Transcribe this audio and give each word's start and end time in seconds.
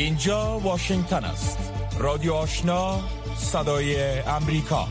اینجا 0.00 0.58
واشنگتن 0.58 1.24
است. 1.24 1.58
رادیو 1.98 2.32
آشنا 2.32 3.08
صدای 3.38 4.18
امریکا. 4.20 4.88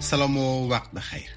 سلام 0.00 0.36
و 0.36 0.68
وقت 0.68 0.92
بخیر. 0.92 1.28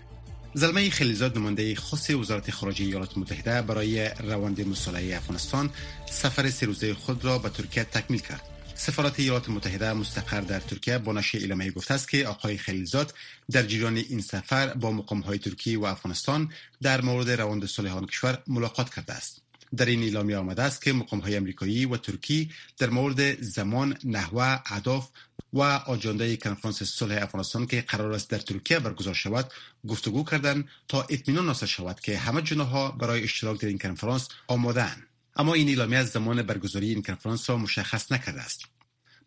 زلمه 0.54 0.90
خلیزاد 0.90 1.38
نماینده 1.38 1.76
خاص 1.76 2.10
وزارت 2.10 2.52
خارجه 2.52 2.86
ایالات 2.86 3.18
متحده 3.18 3.62
برای 3.62 4.10
روند 4.10 4.68
مصالحه 4.68 5.18
افغانستان 5.18 5.70
سفر 6.10 6.50
سه 6.50 6.66
روزه 6.66 6.94
خود 6.94 7.26
را 7.26 7.38
به 7.38 7.50
ترکیه 7.50 7.84
تکمیل 7.84 8.20
کرد. 8.20 8.42
سفارت 8.76 9.20
ایالات 9.20 9.50
متحده 9.50 9.94
مستقر 9.94 10.42
در 10.42 10.60
ترکیه 10.60 10.98
با 10.98 11.14
نشر 11.14 11.38
اعلامیه 11.38 11.72
گفته 11.72 11.94
است 11.94 12.10
که 12.10 12.28
آقای 12.28 12.58
خلیزاد 12.58 13.14
در 13.52 13.64
جریان 13.64 13.98
این 13.98 14.22
سفر 14.22 14.74
با 14.74 14.92
مقام 14.92 15.20
های 15.20 15.38
ترکیه 15.38 15.80
و 15.80 15.86
افغانستان 15.86 16.52
در 16.82 17.02
مورد 17.02 17.30
روند 17.30 17.66
صلح 17.66 17.98
آن 17.98 18.06
کشور 18.06 18.44
ملاقات 18.48 18.96
کرده 18.96 19.14
است. 19.14 19.45
در 19.78 19.86
این 19.86 20.04
اعلامیه 20.04 20.38
آمده 20.38 20.64
است 20.64 20.82
که 20.82 20.94
مقام 20.94 21.20
های 21.20 21.36
امریکایی 21.36 21.86
و 21.86 21.98
ترکی 21.98 22.52
در 22.78 22.90
مورد 22.90 23.42
زمان، 23.42 23.98
نحوه، 24.04 24.60
اهداف 24.66 25.10
و 25.54 25.62
آجانده 25.62 26.38
کنفرانس 26.38 26.84
صلح 26.84 27.24
افغانستان 27.24 27.66
که 27.66 27.82
قرار 27.82 28.14
است 28.14 28.30
در 28.30 28.38
ترکیه 28.38 28.80
برگزار 28.80 29.14
شود 29.14 29.52
گفتگو 29.88 30.24
کردند 30.24 30.68
تا 30.88 31.02
اطمینان 31.02 31.48
حاصل 31.48 31.66
شود 31.66 32.00
که 32.00 32.18
همه 32.18 32.42
جناها 32.42 32.92
برای 32.92 33.24
اشتراک 33.24 33.62
در 33.62 33.68
این 33.68 33.78
کنفرانس 33.78 34.28
آمادهاند. 34.48 35.08
اما 35.36 35.54
این 35.54 35.68
اعلامیه 35.68 35.98
از 35.98 36.10
زمان 36.10 36.44
برگزاری 36.44 36.90
این 36.90 37.02
کنفرانس 37.02 37.50
را 37.50 37.58
مشخص 37.58 38.12
نکرده 38.12 38.42
است. 38.42 38.75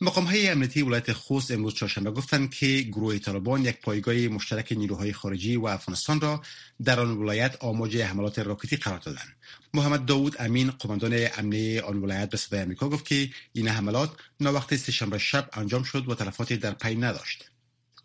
مقام 0.01 0.25
های 0.25 0.49
امنیتی 0.49 0.83
ولایت 0.83 1.13
خوست 1.13 1.51
امروز 1.51 1.75
چهارشنبه 1.75 2.11
گفتند 2.11 2.51
که 2.55 2.81
گروه 2.81 3.19
طالبان 3.19 3.65
یک 3.65 3.81
پایگاه 3.81 4.15
مشترک 4.15 4.73
نیروهای 4.73 5.13
خارجی 5.13 5.57
و 5.57 5.67
افغانستان 5.67 6.21
را 6.21 6.43
در 6.85 7.01
آن 7.01 7.11
ولایت 7.11 7.57
آماج 7.61 7.97
حملات 7.97 8.39
راکتی 8.39 8.77
قرار 8.77 8.99
دادند 8.99 9.37
محمد 9.75 10.07
داوود 10.07 10.37
امین 10.39 10.71
قماندان 10.71 11.27
امنی 11.37 11.79
آن 11.79 11.97
ولایت 11.97 12.31
به 12.31 12.37
صدای 12.37 12.63
آمریکا 12.63 12.89
گفت 12.89 13.05
که 13.05 13.31
این 13.53 13.69
حملات 13.69 14.11
وقت 14.41 14.77
سهشنبه 14.77 15.19
شب 15.19 15.51
انجام 15.53 15.83
شد 15.83 16.09
و 16.09 16.15
تلفاتی 16.15 16.57
در 16.57 16.73
پی 16.73 16.95
نداشت. 16.95 17.51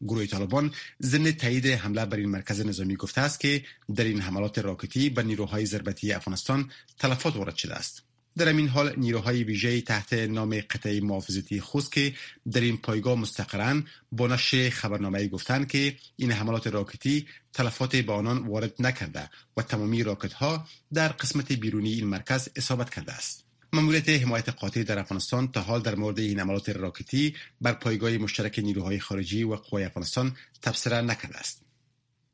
گروه 0.02 0.26
طالبان 0.26 0.74
ضمن 1.02 1.32
تایید 1.32 1.66
حمله 1.66 2.06
بر 2.06 2.18
این 2.18 2.30
مرکز 2.30 2.62
نظامی 2.62 2.96
گفته 2.96 3.22
است 3.22 3.40
که 3.40 3.64
در 3.96 4.04
این 4.04 4.22
حملات 4.22 4.60
راکتی 4.60 5.10
به 5.10 5.24
نیروهای 5.24 5.66
ضربتی 5.66 6.14
افغانستان 6.14 6.72
تلفات 7.00 7.36
وارد 7.36 7.56
شده 7.56 7.76
است. 7.76 8.04
در 8.38 8.48
این 8.48 8.68
حال 8.68 8.94
نیروهای 8.98 9.44
ویژه 9.44 9.82
تحت 9.82 10.14
نام 10.14 10.60
قطعه 10.60 11.02
محافظتی 11.02 11.62
خوست 11.62 11.92
که 11.92 12.14
در 12.52 12.62
این 12.62 12.78
پایگاه 12.78 13.16
مستقرن 13.16 13.86
با 14.12 14.28
نشر 14.28 14.70
خبرنامه 14.70 15.28
گفتند 15.28 15.68
که 15.68 15.96
این 16.16 16.32
حملات 16.32 16.68
راکتی 16.68 17.28
تلفات 17.54 17.96
به 17.96 18.14
آنان 18.14 18.48
وارد 18.48 18.74
نکرده 18.80 19.30
و 19.58 19.62
تمامی 19.62 20.04
راکت 20.04 20.34
ها 20.34 20.68
در 20.94 21.08
قسمت 21.08 21.52
بیرونی 21.52 21.94
این 21.94 22.08
مرکز 22.08 22.50
اصابت 22.56 22.90
کرده 22.90 23.12
است. 23.12 23.44
ماموریت 23.74 24.10
حمایت 24.10 24.50
قاطع 24.50 24.84
در 24.84 25.00
افغانستان 25.00 25.52
تا 25.52 25.62
حال 25.62 25.82
در 25.82 25.96
مورد 25.96 26.20
این 26.20 26.40
حملات 26.40 26.70
راکتی 26.70 27.36
بر 27.62 27.74
پایگاه 27.74 28.18
مشترک 28.18 28.60
نیروهای 28.60 29.00
خارجی 29.00 29.44
و 29.44 29.56
قوای 29.56 29.84
افغانستان 29.84 30.36
تبصره 30.62 31.02
نکرده 31.02 31.38
است. 31.38 31.63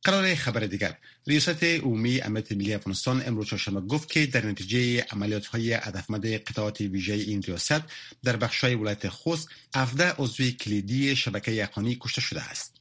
قرار 0.04 0.36
خبر 0.36 0.60
دیگر. 0.60 0.98
ریاست 1.28 1.64
عمومی 1.64 2.22
امنیت 2.22 2.52
ملی 2.52 2.74
افغانستان 2.74 3.24
امروز 3.26 3.48
چهارشنبه 3.48 3.82
گفت 3.82 4.10
که 4.10 4.26
در 4.26 4.46
نتیجه 4.46 5.06
عملیات 5.12 5.46
های 5.46 5.74
هدفمند 5.74 6.26
قطعات 6.26 6.82
ویژه 6.82 7.14
این 7.14 7.42
ریاست 7.42 7.82
در 8.24 8.38
بخش 8.38 8.64
های 8.64 8.76
ولایت 8.76 9.10
خوست 9.10 9.50
17 9.76 10.14
عضو 10.18 10.52
کلیدی 10.52 11.16
شبکه 11.16 11.52
یقانی 11.52 11.98
کشته 12.02 12.22
شده 12.22 12.42
است. 12.42 12.76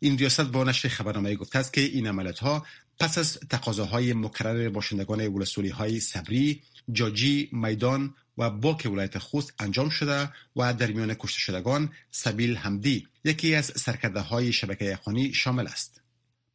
این 0.00 0.18
ریاست 0.18 0.40
با 0.40 0.64
نشر 0.64 0.88
خبرنامه 0.88 1.34
گفته 1.34 1.58
است 1.58 1.72
که 1.72 1.80
این 1.80 2.06
عملیات 2.06 2.38
ها 2.38 2.66
پس 2.98 3.18
از 3.18 3.38
تقاضاهای 3.50 4.12
مکرر 4.12 4.68
باشندگان 4.68 5.26
ولسوالی 5.26 5.70
های 5.70 6.00
صبری 6.00 6.62
جاجی 6.92 7.48
میدان 7.52 8.14
و 8.38 8.50
باک 8.50 8.88
ولایت 8.92 9.18
خوست 9.18 9.54
انجام 9.58 9.88
شده 9.88 10.30
و 10.56 10.74
در 10.74 10.86
میان 10.86 11.14
کشته 11.14 11.38
شدگان 11.38 11.92
سبیل 12.10 12.56
همدی 12.56 13.08
یکی 13.24 13.54
از 13.54 13.72
سرکرده 13.76 14.20
های 14.20 14.52
شبکه 14.52 14.84
یقانی 14.84 15.34
شامل 15.34 15.66
است. 15.66 16.01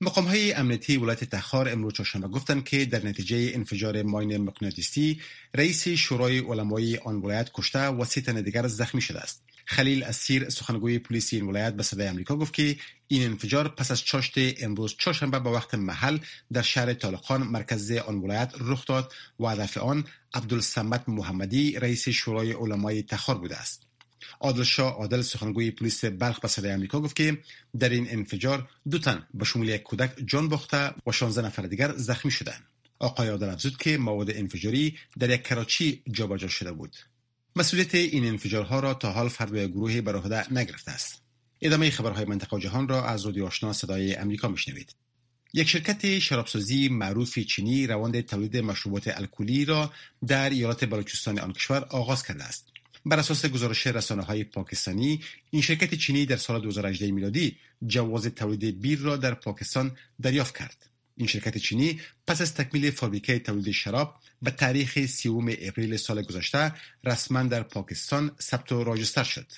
مقام 0.01 0.25
های 0.25 0.53
امنیتی 0.53 0.97
ولایت 0.97 1.23
تخار 1.23 1.69
امروز 1.69 1.93
چهارشنبه 1.93 2.27
گفتند 2.27 2.63
که 2.63 2.85
در 2.85 3.05
نتیجه 3.05 3.51
انفجار 3.53 4.03
ماین 4.03 4.37
مقناطیسی 4.37 5.21
رئیس 5.55 5.87
شورای 5.87 6.39
علمای 6.39 6.97
آن 6.97 7.15
ولایت 7.15 7.51
کشته 7.53 7.87
و 7.87 8.05
سه 8.05 8.21
تن 8.21 8.41
دیگر 8.41 8.67
زخمی 8.67 9.01
شده 9.01 9.19
است. 9.19 9.43
خلیل 9.65 10.03
اسیر 10.03 10.49
سخنگوی 10.49 10.99
پلیس 10.99 11.33
این 11.33 11.45
ولایت 11.45 11.73
به 11.73 11.83
صدای 11.83 12.09
آمریکا 12.09 12.35
گفت 12.35 12.53
که 12.53 12.75
این 13.07 13.23
انفجار 13.23 13.67
پس 13.67 13.91
از 13.91 14.03
چاشت 14.03 14.33
امروز 14.63 14.95
چهارشنبه 14.97 15.39
به 15.39 15.49
وقت 15.49 15.75
محل 15.75 16.17
در 16.53 16.61
شهر 16.61 16.93
طالقان 16.93 17.43
مرکز 17.43 17.91
آن 17.91 18.17
ولایت 18.17 18.53
رخ 18.59 18.85
داد 18.85 19.13
و 19.39 19.47
هدف 19.47 19.77
آن 19.77 20.05
عبدالصمد 20.33 21.03
محمدی 21.07 21.79
رئیس 21.79 22.09
شورای 22.09 22.51
علمای 22.51 23.03
تخار 23.03 23.37
بوده 23.37 23.57
است. 23.57 23.86
عادل 24.39 24.63
شاه 24.63 24.93
عادل 24.93 25.21
سخنگوی 25.21 25.71
پلیس 25.71 26.05
بلخ 26.05 26.39
به 26.39 26.47
صدای 26.47 26.73
آمریکا 26.73 26.99
گفت 26.99 27.15
که 27.15 27.37
در 27.79 27.89
این 27.89 28.07
انفجار 28.09 28.69
دو 28.91 28.99
تن 28.99 29.27
به 29.33 29.45
شمول 29.45 29.69
یک 29.69 29.83
کودک 29.83 30.11
جان 30.25 30.49
باخته 30.49 30.91
و 31.07 31.11
16 31.11 31.47
نفر 31.47 31.61
دیگر 31.61 31.93
زخمی 31.97 32.31
شدند. 32.31 32.63
آقای 32.99 33.27
عادل 33.27 33.49
افزود 33.49 33.77
که 33.77 33.97
مواد 33.97 34.31
انفجاری 34.31 34.97
در 35.19 35.29
یک 35.29 35.43
کراچی 35.43 36.01
جابجا 36.11 36.47
شده 36.47 36.71
بود. 36.71 36.95
مسئولیت 37.55 37.95
این 37.95 38.25
انفجارها 38.25 38.79
را 38.79 38.93
تا 38.93 39.11
حال 39.11 39.29
فرد 39.29 39.57
گروهی 39.57 40.01
بر 40.01 40.15
عهده 40.15 40.53
نگرفته 40.53 40.91
است. 40.91 41.21
ادامه 41.61 41.89
خبرهای 41.89 42.25
منطقه 42.25 42.57
و 42.57 42.59
جهان 42.59 42.87
را 42.87 43.05
از 43.05 43.25
رادیو 43.25 43.45
آشنا 43.45 43.73
صدای 43.73 44.15
امریکا 44.15 44.47
میشنوید. 44.47 44.95
یک 45.53 45.69
شرکت 45.69 46.19
شرابسازی 46.19 46.89
معروف 46.89 47.39
چینی 47.39 47.87
روند 47.87 48.21
تولید 48.21 48.57
مشروبات 48.57 49.07
الکلی 49.07 49.65
را 49.65 49.93
در 50.27 50.49
ایالات 50.49 50.85
بلوچستان 50.85 51.39
آن 51.39 51.53
کشور 51.53 51.85
آغاز 51.89 52.23
کرده 52.23 52.43
است. 52.43 52.67
بر 53.07 53.19
اساس 53.19 53.45
گزارش 53.45 53.87
رسانه 53.87 54.23
های 54.23 54.43
پاکستانی 54.43 55.23
این 55.49 55.61
شرکت 55.61 55.93
چینی 55.93 56.25
در 56.25 56.37
سال 56.37 56.61
2018 56.61 57.11
میلادی 57.11 57.57
جواز 57.87 58.25
تولید 58.25 58.81
بیر 58.81 58.99
را 58.99 59.17
در 59.17 59.33
پاکستان 59.33 59.97
دریافت 60.21 60.57
کرد. 60.57 60.89
این 61.17 61.27
شرکت 61.27 61.57
چینی 61.57 62.01
پس 62.27 62.41
از 62.41 62.53
تکمیل 62.53 62.91
فابریکه 62.91 63.39
تولید 63.39 63.71
شراب 63.71 64.15
به 64.41 64.51
تاریخ 64.51 65.05
30 65.05 65.29
اپریل 65.61 65.97
سال 65.97 66.21
گذشته 66.21 66.73
رسما 67.03 67.43
در 67.43 67.63
پاکستان 67.63 68.31
ثبت 68.41 68.71
و 68.71 68.83
راجستر 68.83 69.23
شد. 69.23 69.51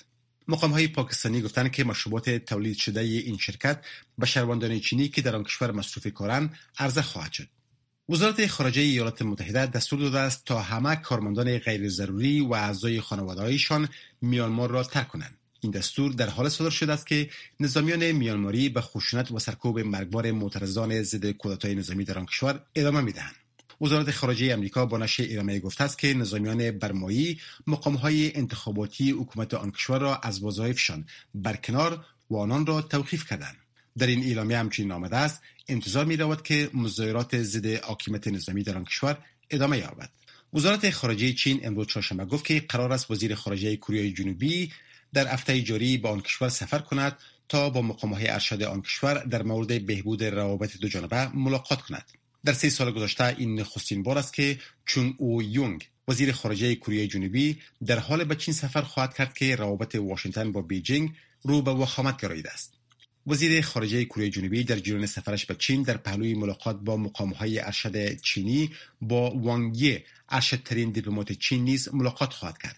مقام 0.48 0.70
های 0.70 0.88
پاکستانی 0.88 1.42
گفتند 1.42 1.72
که 1.72 1.84
مشروبات 1.84 2.30
تولید 2.30 2.76
شده 2.76 3.00
این 3.00 3.38
شرکت 3.38 3.84
به 4.18 4.26
شهروندان 4.26 4.80
چینی 4.80 5.08
که 5.08 5.22
در 5.22 5.36
آن 5.36 5.44
کشور 5.44 5.70
مصروف 5.70 6.06
کارند 6.06 6.58
عرضه 6.78 7.02
خواهد 7.02 7.32
شد. 7.32 7.48
وزارت 8.10 8.46
خارجه 8.46 8.82
ایالات 8.82 9.22
متحده 9.22 9.66
دستور 9.66 10.00
داده 10.00 10.18
است 10.18 10.44
تا 10.44 10.60
همه 10.60 10.96
کارمندان 10.96 11.58
غیر 11.58 11.88
ضروری 11.88 12.40
و 12.40 12.52
اعضای 12.52 13.00
خانوادههایشان 13.00 13.88
میانمار 14.20 14.70
را 14.70 14.82
ترک 14.82 15.08
کنند. 15.08 15.36
این 15.60 15.72
دستور 15.72 16.12
در 16.12 16.28
حال 16.28 16.48
صادر 16.48 16.70
شده 16.70 16.92
است 16.92 17.06
که 17.06 17.30
نظامیان 17.60 18.12
میانماری 18.12 18.68
به 18.68 18.80
خشونت 18.80 19.30
و 19.30 19.38
سرکوب 19.38 19.78
مرگبار 19.78 20.32
معترضان 20.32 21.02
ضد 21.02 21.30
کودتای 21.30 21.74
نظامی 21.74 22.04
در 22.04 22.18
آن 22.18 22.26
کشور 22.26 22.60
ادامه 22.74 23.00
می‌دهند. 23.00 23.34
وزارت 23.80 24.10
خارجه 24.10 24.52
امریکا 24.52 24.86
با 24.86 24.98
نشر 24.98 25.22
اعلامیه 25.22 25.60
گفته 25.60 25.84
است 25.84 25.98
که 25.98 26.14
نظامیان 26.14 26.70
برمایی 26.70 27.40
مقامهای 27.66 28.36
انتخاباتی 28.36 29.10
حکومت 29.10 29.54
آن 29.54 29.70
کشور 29.70 29.98
را 29.98 30.16
از 30.16 30.42
وظایفشان 30.42 31.06
برکنار 31.34 32.04
و 32.30 32.36
آنان 32.36 32.66
را 32.66 32.82
توقیف 32.82 33.26
کردند. 33.26 33.59
در 34.00 34.06
این 34.06 34.24
اعلامیه 34.24 34.58
همچنین 34.58 34.92
آمده 34.92 35.16
است. 35.16 35.42
انتظار 35.68 36.04
می 36.04 36.16
رود 36.16 36.42
که 36.42 36.70
مظاهرات 36.74 37.42
ضد 37.42 37.84
حاکمیت 37.84 38.28
نظامی 38.28 38.62
در 38.62 38.76
آن 38.76 38.84
کشور 38.84 39.18
ادامه 39.50 39.78
یابد. 39.78 40.10
وزارت 40.54 40.90
خارجه 40.90 41.32
چین 41.32 41.60
امروز 41.66 41.86
چهارشنبه 41.86 42.24
گفت 42.24 42.44
که 42.44 42.60
قرار 42.60 42.92
است 42.92 43.10
وزیر 43.10 43.34
خارجه 43.34 43.76
کره 43.76 44.10
جنوبی 44.10 44.72
در 45.12 45.28
هفته 45.28 45.62
جاری 45.62 45.98
به 45.98 46.08
آن 46.08 46.20
کشور 46.20 46.48
سفر 46.48 46.78
کند 46.78 47.18
تا 47.48 47.70
با 47.70 47.82
مقام 47.82 48.14
های 48.14 48.28
ارشد 48.28 48.62
آن 48.62 48.82
کشور 48.82 49.14
در 49.14 49.42
مورد 49.42 49.86
بهبود 49.86 50.24
روابط 50.24 50.76
دو 50.76 50.88
جانبه 50.88 51.28
ملاقات 51.28 51.80
کند. 51.80 52.04
در 52.44 52.52
سه 52.52 52.70
سال 52.70 52.92
گذشته 52.92 53.24
این 53.24 53.60
نخستین 53.60 54.02
بار 54.02 54.18
است 54.18 54.34
که 54.34 54.58
چون 54.86 55.14
او 55.18 55.42
یونگ 55.42 55.88
وزیر 56.08 56.32
خارجه 56.32 56.74
کره 56.74 57.06
جنوبی 57.06 57.60
در 57.86 57.98
حال 57.98 58.24
به 58.24 58.36
چین 58.36 58.54
سفر 58.54 58.82
خواهد 58.82 59.14
کرد 59.14 59.34
که 59.34 59.56
روابط 59.56 59.94
واشنگتن 59.94 60.52
با 60.52 60.62
بیجینگ 60.62 61.12
رو 61.42 61.62
به 61.62 61.70
وخامت 61.70 62.22
گراییده 62.22 62.52
است. 62.52 62.79
وزیر 63.26 63.62
خارجه 63.62 64.04
کره 64.04 64.30
جنوبی 64.30 64.64
در 64.64 64.76
جریان 64.76 65.06
سفرش 65.06 65.46
به 65.46 65.54
چین 65.54 65.82
در 65.82 65.96
پهلوی 65.96 66.34
ملاقات 66.34 66.76
با 66.76 66.96
مقامهای 66.96 67.58
ارشد 67.60 68.20
چینی 68.20 68.70
با 69.00 69.30
وانگی 69.30 69.98
ارشدترین 70.28 70.90
دیپلمات 70.90 71.32
چین 71.32 71.64
نیز 71.64 71.88
ملاقات 71.94 72.32
خواهد 72.32 72.58
کرد. 72.58 72.76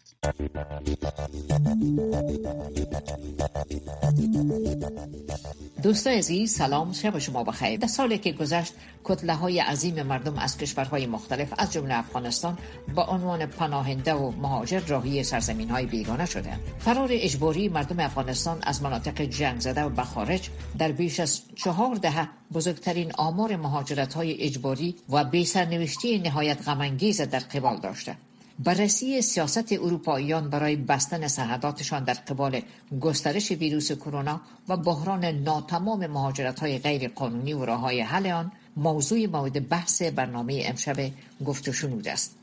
دوستای 5.83 6.19
عزیز 6.19 6.53
سلام. 6.53 6.93
شب 6.93 7.19
شما 7.19 7.45
بخیر. 7.45 7.79
در 7.79 7.89
سالی 7.89 8.19
که 8.19 8.33
گذشت 8.33 8.75
کتله 9.05 9.35
های 9.35 9.61
عظیم 9.61 10.03
مردم 10.03 10.39
از 10.39 10.59
کشورهای 10.59 11.07
مختلف 11.07 11.55
از 11.59 11.73
جمله 11.73 11.95
افغانستان 11.95 12.59
با 12.95 13.05
عنوان 13.05 13.47
پناهنده 13.47 14.15
و 14.15 14.31
مهاجر 14.31 14.81
راهی 14.81 15.25
سرزمین 15.25 15.71
های 15.71 15.87
بیگانه 15.87 16.27
شده. 16.27 16.59
فرار 16.79 17.09
اجباری 17.13 17.69
مردم 17.69 18.01
افغانستان 18.01 18.59
از 18.63 18.83
مناطق 18.83 19.21
جنگ 19.23 19.61
زده 19.61 19.83
و 19.83 19.89
به 19.89 20.03
خارج 20.03 20.49
در 20.79 20.93
بیش 20.93 21.21
از 21.21 21.41
چهار 21.55 21.97
دهه 21.97 22.29
بزرگترین 22.53 23.13
آمار 23.19 23.57
مهاجرت 23.57 24.15
های 24.15 24.43
اجباری 24.43 24.97
و 25.09 25.25
بی 25.25 25.45
سرنوشتی 25.45 26.19
نهایت 26.19 26.69
غمانگیز 26.69 27.21
در 27.21 27.39
قبال 27.39 27.77
داشته. 27.81 28.17
بررسی 28.59 29.23
سیاست 29.23 29.73
اروپاییان 29.73 30.51
برای 30.51 30.77
بستن 30.77 31.29
سرحداتشان 31.29 32.05
در 32.05 32.15
قبال 32.15 32.61
گسترش 33.01 33.51
ویروس 33.51 33.93
کرونا 33.93 34.41
و 34.69 34.77
بحران 34.77 35.25
ناتمام 35.25 36.07
مهاجرت 36.07 36.61
های 36.61 36.79
غیر 36.79 37.09
قانونی 37.09 37.53
و 37.53 37.65
راه 37.65 37.81
های 37.81 38.01
حل 38.01 38.27
آن 38.27 38.53
موضوع 38.77 39.27
مورد 39.27 39.69
بحث 39.69 40.03
برنامه 40.03 40.63
امشب 40.67 41.11
گفت 41.45 41.69
و 41.69 41.73
شنود 41.73 42.09
است. 42.09 42.37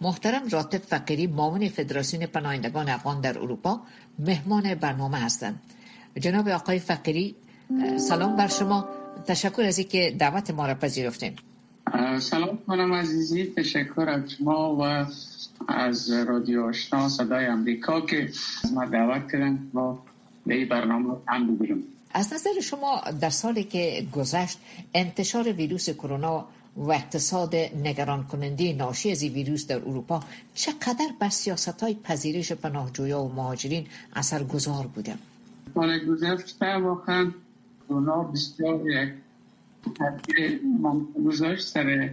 محترم 0.00 0.48
راتب 0.48 0.78
فقیری 0.78 1.26
معاون 1.26 1.68
فدراسیون 1.68 2.26
پناهندگان 2.26 2.88
افغان 2.88 3.20
در 3.20 3.38
اروپا 3.38 3.80
مهمان 4.18 4.74
برنامه 4.74 5.18
هستند. 5.18 5.60
جناب 6.20 6.48
آقای 6.48 6.78
فقیری 6.78 7.36
سلام 7.96 8.36
بر 8.36 8.48
شما. 8.48 8.88
تشکر 9.26 9.62
از 9.62 9.78
اینکه 9.78 10.16
دعوت 10.18 10.50
ما 10.50 10.66
را 10.66 10.74
پذیرفتیم 10.74 11.36
سلام 12.18 12.58
خانم 12.66 12.92
عزیزی 12.92 13.52
تشکر 13.56 14.08
از 14.08 14.32
شما 14.32 14.76
و 14.76 15.06
از 15.68 16.10
رادیو 16.10 16.62
آشنا 16.62 17.08
صدای 17.08 17.46
امریکا 17.46 18.00
که 18.00 18.28
ما 18.74 18.84
دعوت 18.84 19.32
کردن 19.32 19.70
با 19.72 19.98
به 20.46 20.54
این 20.54 20.68
برنامه 20.68 21.16
هم 21.28 21.56
بگیرم 21.56 21.82
از 22.14 22.32
نظر 22.32 22.60
شما 22.62 23.00
در 23.20 23.30
سالی 23.30 23.64
که 23.64 24.06
گذشت 24.12 24.58
انتشار 24.94 25.52
ویروس 25.52 25.90
کرونا 25.90 26.46
و 26.76 26.90
اقتصاد 26.90 27.54
نگران 27.54 28.24
کننده 28.24 28.72
ناشی 28.72 29.10
از 29.10 29.22
این 29.22 29.32
ویروس 29.32 29.66
در 29.66 29.76
اروپا 29.76 30.20
چقدر 30.54 31.08
بر 31.20 31.28
سیاست 31.28 31.82
های 31.82 31.94
پذیرش 31.94 32.52
پناهجویا 32.52 33.20
و 33.20 33.32
مهاجرین 33.32 33.86
اثر 34.16 34.42
گذار 34.44 34.86
بوده؟ 34.86 35.14
سال 35.74 36.06
گذشته 36.06 36.76
واقعا 36.76 37.30
کرونا 37.88 38.22
بسیار 38.22 38.90
یک 38.90 39.12
گذاشت 41.24 41.66
سر 41.66 42.10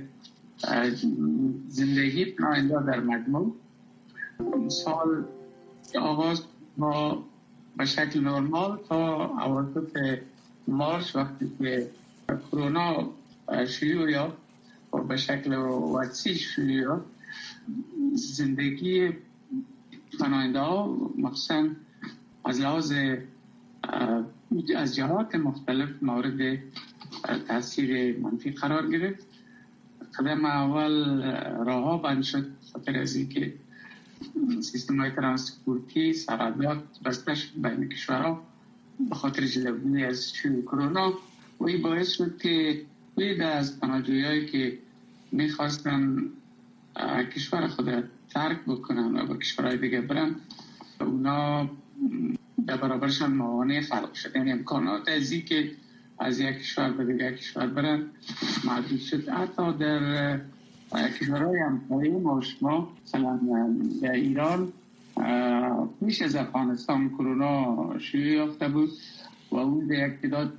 زندگی 1.68 2.25
پناهنده 2.25 2.83
در 2.83 3.00
مجموع. 3.00 3.56
سال 4.68 5.25
آغاز 6.00 6.44
ما 6.77 7.24
به 7.77 7.86
شکل 7.86 8.19
نرمال 8.19 8.80
تا 8.89 9.25
اواسط 9.25 10.19
مارچ 10.68 11.16
وقتی 11.16 11.51
که 11.60 11.89
کرونا 12.51 13.10
شیوع 13.68 14.12
یا 14.12 14.33
به 15.07 15.18
شکل 15.18 15.54
وسیع 15.54 16.33
شیوع 16.33 17.00
زندگی 18.13 19.10
پناهنده 20.19 20.60
ها 20.60 20.98
مخصوصا 21.18 21.68
از 22.45 22.62
لحاظ 22.62 22.94
از 24.77 24.95
جهات 24.95 25.36
مختلف 25.36 25.89
مورد 26.01 26.60
تاثیر 27.48 28.18
منفی 28.18 28.51
قرار 28.51 28.88
گرفت. 28.88 29.27
قدم 30.19 30.45
اول 30.45 31.21
راه 31.66 31.83
ها 31.83 31.98
بند 31.98 32.24
شد. 32.24 32.45
خاطر 32.74 33.00
از 33.00 33.18
که 33.18 33.54
سیستم 34.62 35.00
های 35.00 35.12
ترانسپورتی 35.12 36.13
سرادات 36.13 36.83
بسته 37.06 37.36
شد 37.36 37.50
بین 37.56 37.89
کشورها 37.89 38.44
به 39.10 39.16
خاطر 39.16 39.45
جلوگیری 39.45 40.06
از 40.06 40.33
شیوع 40.33 40.62
کرونا 40.62 41.13
و 41.60 41.63
این 41.63 41.81
باعث 41.81 42.10
شد 42.10 42.38
که 42.38 42.81
بید 43.16 43.42
از 43.42 43.80
که 44.51 44.77
می‌خواستن 45.31 46.18
کشور 47.36 47.68
خود 47.68 48.04
ترک 48.30 48.60
بکنن 48.68 49.19
و 49.19 49.25
به 49.25 49.38
کشورهای 49.38 49.77
دیگه 49.77 50.01
برن 50.01 50.36
اونا 51.01 51.69
در 52.68 52.77
برابرشان 52.77 53.33
موانع 53.33 53.81
خلق 53.81 54.13
شد. 54.13 54.36
یعنی 54.36 54.51
امکانات 54.51 55.10
از 55.10 55.33
که 55.33 55.72
از 56.19 56.39
یک 56.39 56.57
کشور 56.57 56.89
به 56.92 57.06
دیگر 57.06 57.31
کشور 57.33 57.68
برن. 57.68 58.06
محدود 58.66 59.00
شد. 59.00 59.30
حتی 59.30 59.74
در 59.74 60.39
کشورهای 61.19 61.60
همسایه 61.60 62.12
ما 62.12 62.42
شما 62.42 62.94
مثلا 63.06 63.39
در 64.01 64.12
ایران 64.12 64.74
پیش 66.00 66.21
از 66.21 66.36
افغانستان 66.36 67.10
کرونا 67.10 68.00
شیوع 68.00 68.27
یافته 68.27 68.69
بود 68.69 68.89
و 69.51 69.56
اون 69.56 69.88
به 69.88 69.98
یک 69.98 70.21
تعداد 70.21 70.54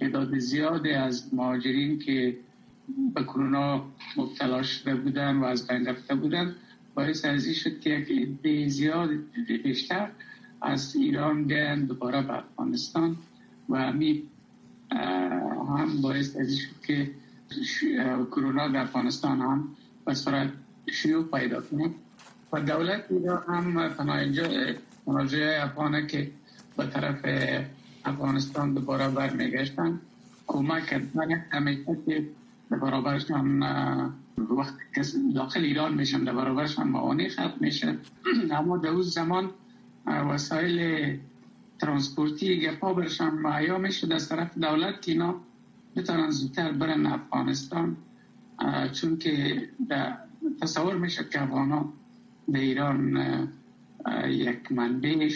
تعداد 0.00 0.38
زیادی 0.38 0.90
از 0.90 1.34
مهاجرین 1.34 1.98
که 1.98 2.36
به 3.14 3.22
کرونا 3.22 3.84
مبتلا 4.16 4.62
شده 4.62 4.94
بودن 4.94 5.36
و 5.36 5.44
از 5.44 5.66
بین 5.66 5.86
رفته 5.86 6.14
بودن 6.14 6.54
باعث 6.94 7.24
ارزی 7.24 7.54
شد 7.54 7.80
که 7.80 7.90
یک 7.90 8.10
عده 8.10 8.68
زیاد 8.68 9.10
بیشتر 9.64 10.10
از 10.60 10.96
ایران 10.96 11.44
بیان 11.44 11.84
دوباره 11.84 12.22
به 12.22 12.38
افغانستان. 12.38 13.16
و 13.68 13.92
می 13.92 14.22
هم 15.68 16.00
باعث 16.02 16.36
ارزی 16.36 16.56
شد 16.56 16.80
که 16.86 17.10
کرونا 18.30 18.68
در 18.68 18.80
افغانستان 18.80 19.40
هم 19.40 19.68
به 20.04 20.14
صورت 20.14 20.50
شیوع 20.92 21.24
پیدا 21.38 21.60
کنه. 21.60 21.90
و 22.52 22.60
دولت 22.60 23.04
ایران 23.10 23.42
هم 23.48 23.88
پناهجوی 23.88 25.44
افغانه 25.44 26.06
که 26.06 26.30
به 26.76 26.86
طرف 26.86 27.20
افغانستان 28.04 28.74
دوباره 28.74 29.08
برمیگشتن. 29.08 30.00
کمک 30.46 30.86
کردن 30.86 31.44
همیشه 31.50 31.96
که 32.06 32.26
برابرشان 32.70 33.62
وقتی 34.38 34.82
که 34.94 35.02
داخل 35.34 35.60
ایران 35.60 35.94
میشن 35.94 36.24
در 36.24 36.32
برابرشان 36.32 36.88
موانع 36.88 37.28
خلق 37.28 37.54
میشه. 37.60 37.96
اما 38.58 38.76
در 38.76 38.88
اون 38.88 39.02
زمان 39.02 39.50
وسایل 40.06 40.78
ترانسپورتی 41.80 42.60
گپا 42.60 42.94
برشان 42.94 43.34
معیا 43.34 43.78
میشه 43.78 44.14
از 44.14 44.28
طرف 44.28 44.58
دولت 44.58 45.02
که 45.02 45.12
اینا 45.12 45.40
بتانن 45.96 46.30
زودتر 46.30 46.72
برن 46.72 47.06
افغانستان 47.06 47.96
چون 48.92 49.18
که 49.18 49.62
تصور 50.60 50.94
میشه 50.94 51.24
که 51.32 51.42
افغانا 51.42 51.92
به 52.48 52.58
ایران 52.58 53.18
یک 54.28 54.72
منبع 54.72 55.28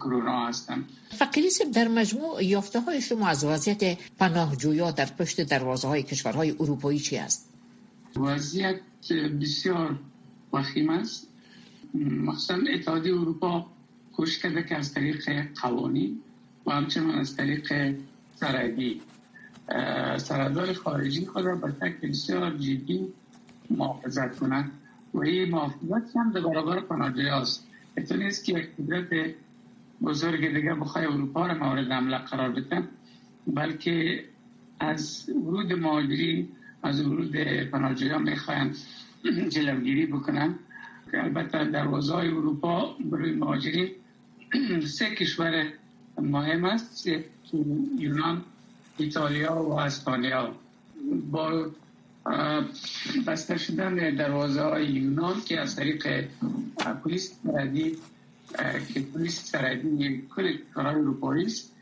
کرونا 0.00 0.46
هستن 0.46 0.84
فقیری 1.08 1.48
در 1.74 1.88
مجموع 1.88 2.44
یافته 2.44 2.80
های 2.80 3.00
شما 3.00 3.28
از 3.28 3.44
وضعیت 3.44 3.98
پناهجویا 4.18 4.90
در 4.90 5.06
پشت 5.06 5.40
دروازه 5.40 5.88
های 5.88 6.02
کشورهای 6.02 6.50
اروپایی 6.60 6.98
چی 6.98 7.16
است؟ 7.16 7.50
وضعیت 8.16 8.80
بسیار 9.40 9.98
وخیم 10.52 10.90
است 10.90 11.28
مخصوصا 11.94 12.58
اتحادی 12.74 13.10
اروپا 13.10 13.66
کوشش 14.16 14.38
کرده 14.38 14.62
که 14.62 14.76
از 14.76 14.94
طریق 14.94 15.48
قوانین 15.62 16.20
و 16.66 16.70
همچنان 16.70 17.18
از 17.18 17.36
طریق 17.36 17.94
سرعدی 18.34 19.00
سرعدار 20.16 20.72
خارجی 20.72 21.26
خود 21.26 21.44
را 21.44 21.56
به 21.56 21.72
تک 21.72 22.00
بسیار 22.00 22.50
جدی 22.50 23.08
محافظت 23.70 24.38
کنند 24.38 24.72
و 25.14 25.20
این 25.20 25.50
محافظت 25.50 26.16
هم 26.16 26.32
در 26.32 26.40
برابر 26.40 26.80
پناهجوی 26.80 27.28
است. 27.28 27.66
نیست 28.10 28.44
که 28.44 28.52
یک 28.52 28.68
قدرت 28.78 29.34
بزرگ 30.02 30.54
دیگه 30.54 30.74
بخواه 30.74 31.04
اروپا 31.04 31.46
را 31.46 31.54
مورد 31.54 31.92
حمله 31.92 32.18
قرار 32.18 32.50
بده 32.50 32.82
بلکه 33.46 34.24
از 34.80 35.28
ورود 35.28 35.72
مهاجری 35.72 36.48
از 36.82 37.06
ورود 37.06 37.36
پناهجویان 37.72 38.22
می‌خواهند 38.22 38.76
جلوگیری 39.48 40.06
بکنن. 40.06 40.54
که 41.10 41.22
البته 41.24 41.64
دروازه 41.64 42.14
های 42.14 42.28
اروپا 42.28 42.96
برای 43.10 43.32
مهاجرین 43.32 43.90
سه 44.98 45.14
کشور 45.14 45.72
مهم 46.18 46.64
است 46.64 47.06
یونان 47.98 48.44
ایتالیا 48.96 49.54
و 49.62 49.72
اسپانیا. 49.72 50.54
با 51.30 51.70
بسته 53.26 53.58
شدن 53.58 54.14
دروازه 54.14 54.62
های 54.62 54.86
یونان 54.86 55.40
که 55.40 55.60
از 55.60 55.76
طریق 55.76 56.28
پلیس 57.04 57.34
سرحدی 57.42 57.96
که 58.94 59.00
پلیس 59.00 59.44
سرحدی 59.44 60.22
کل 60.36 60.56
کارهای 60.74 60.94
اروپایی 60.94 61.46
است 61.46 61.72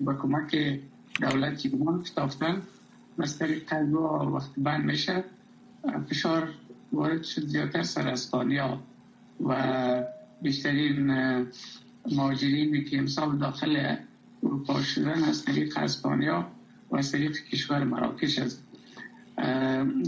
با 0.00 0.14
کمک 0.14 0.80
دولت 1.20 1.64
یونان 1.64 2.04
شتافتن 2.04 2.62
از 3.18 3.38
طریق 3.38 3.72
وقت 4.34 4.50
بند 4.58 4.84
میشه 4.84 5.24
فشار 6.10 6.48
وارد 6.92 7.22
شد 7.22 7.46
زیادتر 7.46 7.82
سر 7.82 8.08
اسپانیا 8.08 8.80
و 9.46 9.54
بیشترین 10.42 11.10
مهاجرینی 12.12 12.84
که 12.84 12.98
امسال 12.98 13.38
داخل 13.38 13.96
اروپا 14.42 14.82
شدن 14.82 15.24
از 15.24 15.44
طریق 15.44 15.78
اسپانیا 15.78 16.46
و 16.90 16.96
از 16.96 17.12
طریق 17.12 17.32
کشور 17.32 17.84
مراکش 17.84 18.38
است. 18.38 18.62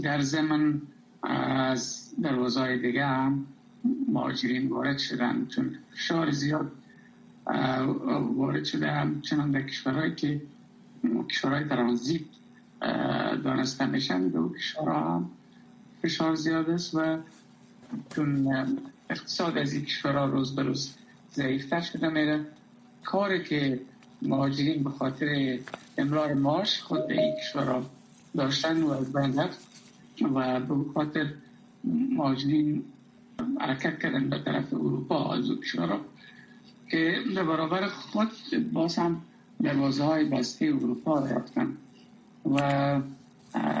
در 0.03 0.21
زمن 0.21 0.81
از 1.23 2.13
دروازه 2.21 2.77
دیگه 2.77 3.05
هم 3.05 3.45
مهاجرین 4.07 4.67
وارد 4.67 4.97
شدن. 4.97 5.47
چون 5.47 5.75
فشار 5.93 6.31
زیاد 6.31 6.71
وارد 8.35 8.63
شده 8.65 8.91
هم 8.91 9.21
چنان 9.21 9.51
در 9.51 9.61
کشورهایی 9.61 10.15
که 10.15 10.41
کشورهای 11.29 11.63
ترانزیت 11.63 12.21
دانسته 13.43 13.85
میشن 13.85 14.27
دو 14.27 14.49
کشورها 14.49 15.15
هم 15.15 15.29
فشار 16.01 16.35
زیاد 16.35 16.69
است 16.69 16.95
و 16.95 17.17
چون 18.15 18.47
اقتصاد 19.09 19.57
از 19.57 19.73
این 19.73 19.85
روز 20.03 20.55
به 20.55 20.63
روز 20.63 20.95
ضعیفتر 21.33 21.81
شده 21.81 22.09
میره. 22.09 22.45
کاری 23.03 23.43
که 23.43 23.79
مهاجرین 24.21 24.83
به 24.83 24.89
خاطر 24.89 25.59
امرار 25.97 26.33
ماش 26.33 26.81
خود 26.81 27.07
به 27.07 27.21
این 27.21 27.35
داشتن 28.37 28.81
و 28.81 28.89
از 28.91 29.13
بین 29.13 29.43
و 30.33 30.59
به 30.59 30.75
خاطر 30.93 31.33
مهاجرین 31.83 32.83
حرکت 33.59 33.99
کردن 33.99 34.29
به 34.29 34.39
طرف 34.39 34.73
اروپا 34.73 35.33
از 35.33 35.51
کشورها 35.61 35.99
که 36.91 37.15
در 37.35 37.43
برابر 37.43 37.87
خود 37.87 38.29
باز 38.73 38.95
هم 38.95 39.21
دروازه 39.63 40.03
های 40.03 40.25
بسته 40.25 40.65
اروپا 40.65 41.19
رفتن 41.19 41.77
و 42.45 43.01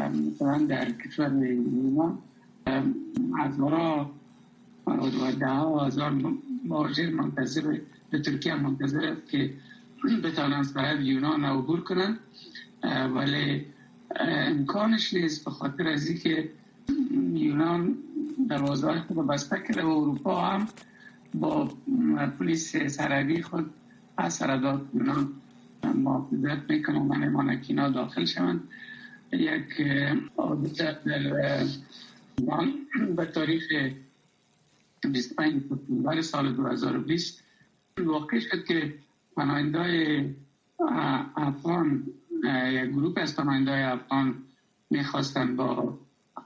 مثلا 0.09 0.57
در 0.57 0.91
کشور 0.91 1.45
یونان 1.45 2.17
از 3.39 3.57
برا 3.57 4.09
و 4.87 5.31
ده 5.31 5.85
هزار 5.85 6.11
مهاجر 6.65 7.09
منتظر 7.09 7.79
به 8.09 8.19
ترکیه 8.19 8.55
منتظر 8.55 9.15
که 9.31 9.53
بتانن 10.23 10.53
از 10.53 10.73
برای 10.73 11.05
یونان 11.05 11.45
عبور 11.45 11.81
کنن. 11.81 12.17
ولی 13.15 13.65
امکانش 14.19 15.13
نیست 15.13 15.45
به 15.45 15.51
خاطر 15.51 15.87
از 15.87 16.09
که 16.09 16.49
یونان 17.33 17.97
دروازه 18.49 18.99
خود 18.99 19.27
بسته 19.27 19.63
کرده 19.67 19.83
و 19.83 19.89
اروپا 19.89 20.41
هم 20.41 20.67
با 21.33 21.71
پلیس 22.39 22.75
سرحدی 22.77 23.41
خود 23.41 23.69
از 24.17 24.33
سرداد 24.33 24.89
یونان 24.93 25.33
محافظت 25.95 26.69
می‌کنن 26.69 26.97
و 26.97 27.13
نمانه 27.13 27.61
که 27.61 27.73
داخل 27.73 28.25
شوند. 28.25 28.63
یک 29.31 29.81
عادت 30.37 31.03
در 31.03 31.63
به 33.15 33.25
تاریخ 33.25 33.63
25 35.07 35.63
سپتامبر 35.63 36.21
سال 36.21 36.53
2020 36.53 37.43
واقع 37.99 38.39
شد 38.39 38.65
که 38.65 38.93
پناهنده 39.35 40.35
افغان 41.35 42.03
یک 42.71 42.89
گروه 42.89 43.13
از 43.19 43.35
پناهنده 43.35 43.93
افغان 43.93 44.43
می‌خواستن 44.89 45.55
با 45.55 45.97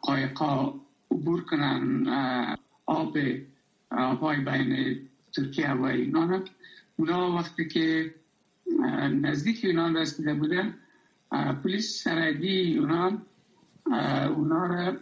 قایقا 0.02 0.74
عبور 1.12 1.42
کنن 1.42 2.08
آب 2.86 3.18
آبای 3.92 4.38
بین 4.38 5.00
ترکیه 5.34 5.72
و 5.72 5.84
ایران. 5.84 6.44
اونا 6.96 7.32
وقتی 7.32 7.68
که 7.68 8.14
نزدیک 9.22 9.64
یونان 9.64 9.98
رسیده 9.98 10.34
بودن 10.34 10.74
پلیس 11.64 12.04
سرحدی 12.04 12.62
یونان 12.62 13.22
اونا 14.36 14.66
را 14.66 14.98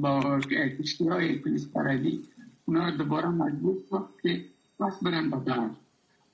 با 0.00 0.40
کشتی 0.78 1.08
های 1.08 1.38
پلیس 1.38 1.68
سرحدی 1.74 2.22
اونا 2.64 2.88
را 2.88 2.90
دوباره 2.90 3.28
مجبور 3.28 3.76
کرد 3.90 4.08
که 4.22 4.44
پس 4.78 5.02
برن 5.02 5.30
با 5.30 5.38
دار 5.38 5.70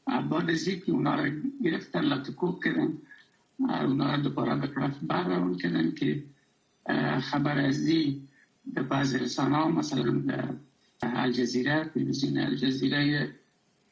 بعد 0.07 0.51
از 0.51 0.69
که 0.69 0.93
اونا 0.93 1.15
را 1.15 1.31
گرفتن 1.65 2.01
لطکوب 2.01 2.65
کردن 2.65 2.99
اونا 3.59 4.11
را 4.11 4.17
دوباره 4.17 4.57
به 4.57 4.67
طرف 4.67 4.99
بر 5.03 5.25
روان 5.29 5.57
کردن 5.57 5.93
که 5.93 6.25
خبر 7.21 7.59
ازی 7.59 8.29
در 8.75 8.83
بعض 8.83 9.15
رسانه 9.15 9.57
ها 9.57 9.69
مثلا 9.69 10.13
در 10.19 10.55
الجزیره 11.03 11.85
تلویزیون 11.95 12.39
الجزیره 12.39 13.31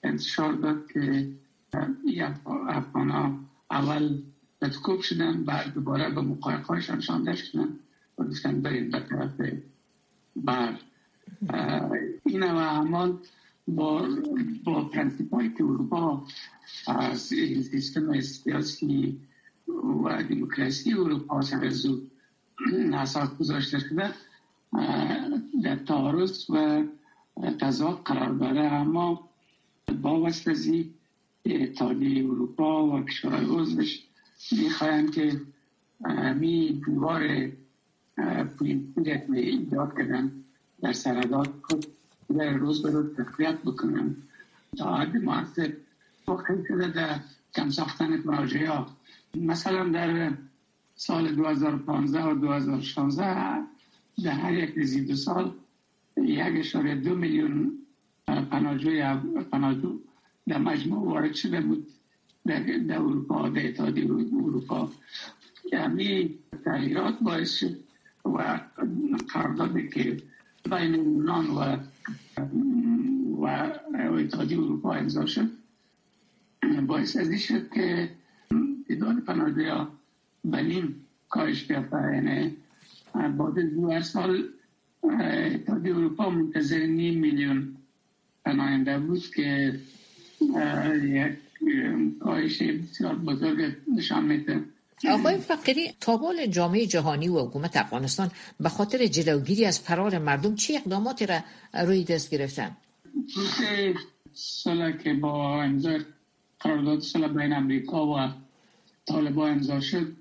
انتشار 0.03 0.53
داد 0.53 0.93
که 0.93 1.33
افغان 2.69 3.11
ها 3.11 3.39
اول 3.71 4.23
لطکوب 4.63 5.01
شدن 5.01 5.45
بعد 5.45 5.75
دوباره 5.75 6.11
به 6.11 6.21
مقایق 6.21 6.61
هایشان 6.61 7.01
شانده 7.01 7.37
شدن 7.37 7.69
و 8.19 8.25
گفتن 8.25 8.61
برید 8.63 8.91
به 8.91 9.01
طرف 9.01 9.41
بر 10.37 10.79
این 12.25 12.43
و 12.43 12.57
اعمال 12.57 13.19
با 13.69 14.09
با 14.65 14.85
پرنسیپ 14.85 15.35
های 15.35 15.49
که 15.49 15.65
اروپا 15.65 16.25
از 16.87 17.21
سیستم 17.71 18.21
سیاسی 18.21 19.21
و 20.05 20.23
دموکراسی 20.23 20.93
اروپا 20.93 21.41
سر 21.41 21.69
زود 21.69 22.11
اساس 22.95 23.29
گذاشته 23.39 23.79
شده 23.79 24.11
در 25.63 25.77
تارس 25.77 26.51
و 26.51 26.85
تضاد 27.61 28.03
قرار 28.05 28.33
داره 28.33 28.61
اما 28.61 29.29
با 30.03 30.21
وسلزی 30.21 30.95
اتحادیه 31.45 32.25
اروپا 32.25 32.87
و 32.87 33.05
کشورهای 33.05 33.45
عضوش 33.45 34.03
می‌خوایم 34.53 35.11
که 35.11 35.41
می 36.41 36.83
دیوار 36.87 37.51
پولیت 38.59 39.31
ایجاد 39.31 39.97
کردن 39.99 40.45
در 40.83 40.93
سرداد 40.93 41.55
خود 41.63 41.87
در 42.37 42.53
روز 42.53 42.83
به 42.83 42.91
روز 42.91 43.17
تقویت 43.17 43.59
بکنن 43.63 44.17
تا 44.79 44.97
حد 44.97 45.17
موثر 45.17 45.73
واقع 46.27 46.55
شده 46.69 46.89
در 46.89 47.21
کم 47.55 47.71
ساختن 47.71 48.23
ها. 48.67 48.87
مثلا 49.35 49.89
در 49.89 50.33
سال 50.95 51.35
2015 51.35 52.25
و 52.25 52.35
2016 52.35 53.63
در 54.25 54.31
هر 54.31 54.53
یک 54.53 54.79
از 54.79 55.07
دو 55.07 55.17
سال 55.17 55.55
یک 56.17 56.41
اشاره 56.41 56.95
دو 56.95 57.15
میلیون 57.15 57.79
پناهجوی 58.27 59.03
پناهجو 59.53 59.99
در 60.49 60.59
مجموع 60.59 61.05
وارد 61.05 61.35
شده 61.35 61.61
بود 61.61 61.87
در, 62.47 62.59
در 62.79 62.99
اروپا 62.99 63.49
در 63.49 63.69
اتحادیه 63.69 64.11
اروپا. 64.11 64.91
یعنی 65.73 66.39
تغییرات 66.65 67.19
باعث 67.21 67.59
شد 67.59 67.77
و 68.25 68.61
قراردادی 69.33 69.89
که 69.89 70.17
بین 70.65 70.95
یونان 70.95 71.47
و 71.47 71.77
و 73.41 73.47
اتحادیه 74.19 74.59
اروپا 74.59 74.93
امضا 74.93 75.27
شد. 75.27 75.51
باعث 76.87 77.17
ازی 77.17 77.39
شد 77.39 77.71
که 77.71 78.11
تعداد 78.89 79.19
پناهجوی 79.19 79.69
ها 79.69 79.89
بلیم 80.45 81.07
کاهش 81.29 81.65
بیافته 81.65 81.97
یعنی 82.15 82.57
بعد 83.15 83.59
از 83.59 83.75
دو 83.75 84.03
سال 84.03 84.49
اتحادیه 85.03 85.97
اروپا 85.97 86.31
منتظر 86.31 86.87
نیم 86.87 87.19
میلیون 87.19 87.77
پناهنده 88.45 88.99
بود 88.99 89.31
که 89.37 89.81
یک 91.03 91.33
کاهش 92.21 92.63
بسیار 92.63 93.15
بزرگ 93.15 93.77
نشان 93.97 94.25
میده. 94.25 94.65
آقای 95.11 95.39
فقیری 95.39 95.93
تابال 96.01 96.47
جامعه 96.47 96.87
جهانی 96.87 97.29
و 97.29 97.39
حکومت 97.39 97.77
افغانستان 97.77 98.31
به 98.61 98.69
خاطر 98.69 99.07
جلوگیری 99.07 99.65
از 99.65 99.81
فرار 99.81 100.19
مردم 100.19 100.55
چه 100.55 100.75
اقداماتی 100.75 101.27
را 101.27 101.41
روی 101.75 102.05
دست 102.05 102.31
گرفتن؟ 102.31 102.77
سال 104.35 104.93
که 104.93 105.15
با 105.15 105.63
امضا 105.63 105.99
قرارداد 106.61 107.01
سال 107.01 107.29
بین 107.29 107.53
امریکا 107.53 108.07
و 108.07 108.29
طالبا 109.07 109.49
امضا 109.49 109.81
شد 109.81 110.13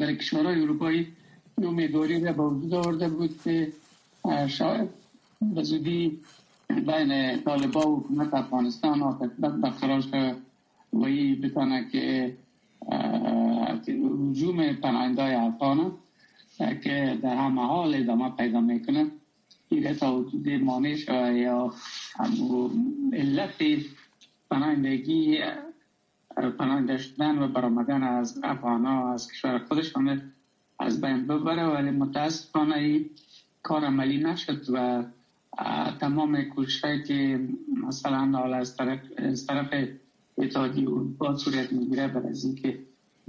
در 0.00 0.14
کشورهای 0.14 0.62
اروپایی 0.62 1.12
امیدواری 1.58 2.20
را 2.20 2.32
به 2.32 2.42
وجود 2.42 2.74
آورده 2.74 3.08
بود 3.08 3.40
که 3.44 3.72
شاید 4.48 4.88
به 5.40 5.62
زودی 5.62 6.20
بین 6.68 7.42
طالبا 7.42 7.90
و 7.90 8.00
حکومت 8.00 8.34
افغانستان 8.34 9.02
آتشبس 9.02 9.52
برقرار 9.52 10.00
شد 10.00 10.36
و 10.92 11.06
بتانه 11.42 11.88
که 11.92 12.36
رجوم 13.88 14.72
پناهنده 14.72 15.22
های 15.22 15.34
افغان 15.34 15.92
که 16.58 17.18
در 17.22 17.36
همه 17.36 17.62
حال 17.62 17.94
ادامه 17.94 18.30
پیدا 18.30 18.60
می‌کنه. 18.60 19.06
این 19.68 19.94
تا 19.94 20.16
وجود 20.16 20.48
مانع 20.48 20.96
یا 21.34 21.74
علت 23.12 23.62
پناهندگی 24.50 25.38
پناهنده 26.58 26.98
شدن 26.98 27.38
و 27.38 27.48
برآمدن 27.48 28.02
از 28.02 28.40
افغان 28.42 28.84
ها 28.84 29.12
از 29.12 29.32
کشور 29.32 29.58
خودشان 29.58 30.32
از 30.78 31.00
بین 31.00 31.26
ببره. 31.26 31.66
ولی 31.66 31.90
متاسفانه 31.90 32.76
این 32.76 33.10
کار 33.62 33.84
عملی 33.84 34.18
نشد 34.18 34.64
و 34.72 35.04
تمام 36.00 36.42
کوشش 36.42 36.80
که 37.06 37.48
مثلا 37.86 38.38
حالا 38.38 38.56
از 38.56 38.76
طرف, 38.76 38.98
از 39.16 39.46
طرف 39.46 39.88
اتحادی 40.38 40.86
اروپا 40.86 41.36
صورت 41.36 41.72
می‌گیره 41.72 42.08
بر 42.08 42.26
از 42.26 42.44
اینکه 42.44 42.78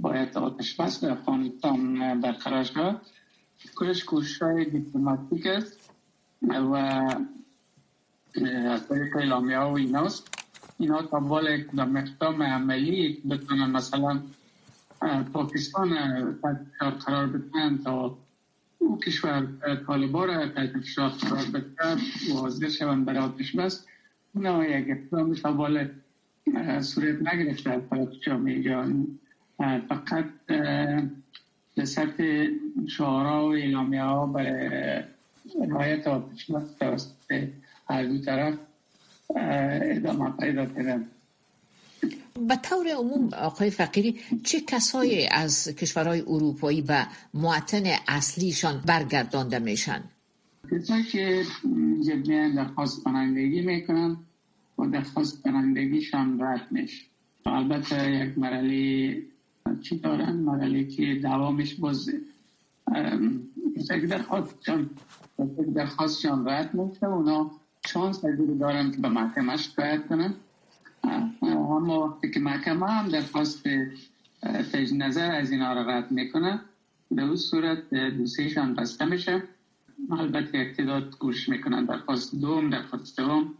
باید 0.00 0.38
آتش 0.38 0.80
بس 0.80 1.04
به 1.04 1.12
افغانستان 1.12 2.20
برقرار 2.20 2.64
شود 2.64 3.00
کلش 3.76 4.04
کوشش 4.04 4.42
دیپلماتیک 4.72 5.46
است 5.46 5.90
و 6.42 6.74
از 8.68 8.88
طریق 8.88 9.16
اعلامیه 9.16 9.58
و 9.58 9.72
ایناست. 9.72 10.34
اینا 10.78 11.02
تا 11.02 11.20
بال 11.20 11.62
کدام 11.62 11.96
اقدام 11.96 12.42
عملی 12.42 13.22
بتونن 13.30 13.70
مثلا 13.70 14.22
پاکستان 15.32 15.90
تحت 16.80 17.04
قرار 17.06 17.26
بدن 17.26 17.78
تا 17.78 18.18
او 18.78 18.98
کشور 18.98 19.46
طالبا 19.86 20.24
را 20.24 20.48
تحت 20.48 20.80
فشار 20.80 21.08
قرار 21.08 21.44
بده 21.44 21.94
و 22.34 22.38
حاضر 22.38 22.68
شوند 22.68 23.04
برای 23.04 23.18
آتش 23.18 23.56
بس. 23.56 23.86
اونا 24.34 24.64
یک 24.64 24.86
اقدام 24.90 25.34
تا 25.34 25.52
صورت 26.80 27.32
نگرفته 27.32 27.80
طرف 27.90 28.08
جامعه 28.26 28.62
جهانی 28.62 29.18
فقط 29.58 30.24
به 31.76 31.84
سطح 31.84 32.46
شعارها 32.88 33.48
و 33.48 33.52
اعلامیه 33.52 34.02
ها 34.02 34.26
برای 34.26 35.02
رایت 35.68 36.06
آتش 36.06 36.50
بس 36.50 36.74
توسط 36.80 37.48
هر 37.88 38.04
دو 38.04 38.18
طرف 38.18 38.54
ادامه 39.36 40.30
پیدا 40.30 40.66
کردن 40.66 41.06
به 42.48 42.56
طور 42.56 42.86
عموم 42.98 43.34
آقای 43.34 43.70
فقیری 43.70 44.20
چه 44.44 44.60
کسایی 44.60 45.26
از 45.26 45.68
کشورهای 45.68 46.20
اروپایی 46.20 46.82
به 46.82 47.06
معتن 47.34 47.82
اصلیشان 48.08 48.82
برگردانده 48.86 49.58
میشن؟ 49.58 50.04
کسایی 50.72 51.04
که 51.04 51.44
اینجا 51.64 52.14
درخواست 52.56 53.04
پناهندگی 53.04 53.60
می‌کنن 53.60 54.16
و 54.78 54.86
درخواست 54.86 55.42
پناهندگیشان 55.42 56.40
رد 56.40 56.66
میشه. 56.70 57.04
البته 57.46 58.10
یک 58.10 58.38
مرحله 58.38 59.22
چی 59.82 59.98
دارن؟ 59.98 60.36
مرحله 60.36 60.84
که 60.84 61.14
دوامش 61.22 61.74
باز 61.74 62.10
که 63.76 64.06
درخواستشان 64.06 64.90
درخواستشان 65.74 66.48
رد 66.48 66.74
میشه 66.74 67.06
اونا 67.06 67.50
شانس 67.86 68.24
دارن 68.60 68.90
که 68.90 68.96
به 68.96 69.08
محکمه 69.08 69.56
شکایت 69.56 70.06
کنن. 70.06 70.34
اما 71.42 72.08
وقتی 72.08 72.30
که 72.30 72.40
محکمه 72.40 72.86
هم 72.86 73.08
درخواست 73.08 73.68
تجدید 74.42 75.02
نظر 75.02 75.30
از 75.30 75.50
اینا 75.50 75.72
را 75.72 75.82
رد 75.82 76.10
می‌کنه 76.10 76.60
به 77.10 77.22
اون 77.22 77.36
صورت 77.36 77.94
دوسیشان 77.94 78.74
بسته 78.74 79.04
میشه. 79.04 79.42
البته 80.10 80.58
یک 80.58 80.76
تعداد 80.76 81.18
گوش 81.18 81.48
می‌کنن. 81.48 81.84
درخواست 81.84 82.40
دوم 82.40 82.70
درخواست 82.70 83.20
دوم 83.20 83.54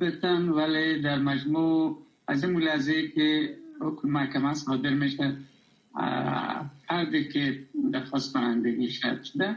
بتن 0.00 0.48
ولی 0.48 1.02
در 1.02 1.18
مجموع 1.18 2.06
از 2.28 2.44
این 2.44 2.52
ملحظه 2.52 3.08
که 3.08 3.56
حکم 3.80 4.08
محکمه 4.08 4.54
صادر 4.54 4.90
میشه 4.90 5.36
فردی 6.88 7.28
که 7.28 7.64
درخواست 7.92 8.32
کنندگی 8.32 8.90
شد 8.90 9.22
شده 9.22 9.56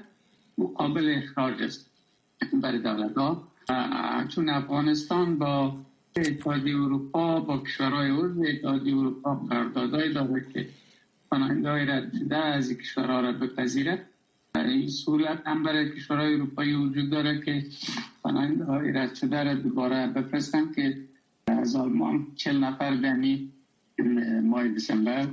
او 0.56 0.74
قابل 0.74 1.22
اخراج 1.24 1.64
است 1.64 1.92
برای 2.62 2.80
دولت 2.80 3.18
ها 3.18 3.48
چون 4.28 4.50
افغانستان 4.50 5.38
با 5.38 5.78
اتحادیه 6.16 6.76
اروپا 6.76 7.40
با 7.40 7.58
کشورهای 7.58 8.10
عضو 8.10 8.44
اتحادیه 8.48 8.98
اروپا 8.98 9.36
قراردادهایی 9.36 10.14
داره 10.14 10.46
که 10.54 10.70
پناهنده 11.32 11.70
های 11.70 11.86
رد 11.86 12.14
شده 12.20 12.38
از 12.38 12.74
کشورها 12.74 13.20
را 13.22 13.32
بپذیره 13.32 14.06
این 14.64 14.88
سهولت 14.88 15.42
هم 15.46 15.64
برای 15.64 15.92
کشورهای 15.92 16.34
اروپایی 16.34 16.74
وجود 16.74 17.10
داره 17.10 17.42
که 17.42 17.66
پناهنده 18.24 18.64
های 18.64 18.92
رد 18.92 19.16
شده 19.16 19.44
را 19.44 19.54
دوباره 19.54 20.08
بفرستن 20.08 20.72
که 20.76 20.98
از 21.48 21.76
آلمان 21.76 22.28
چل 22.36 22.58
نفر 22.58 22.96
دمی 22.96 23.52
ماه 24.44 24.68
دسامبر 24.68 25.28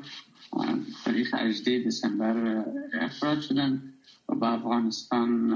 تاریخ 1.04 1.34
18 1.34 1.78
دسامبر 1.78 2.64
افراد 3.00 3.40
شدن 3.40 3.82
و 4.28 4.34
به 4.34 4.52
افغانستان 4.52 5.48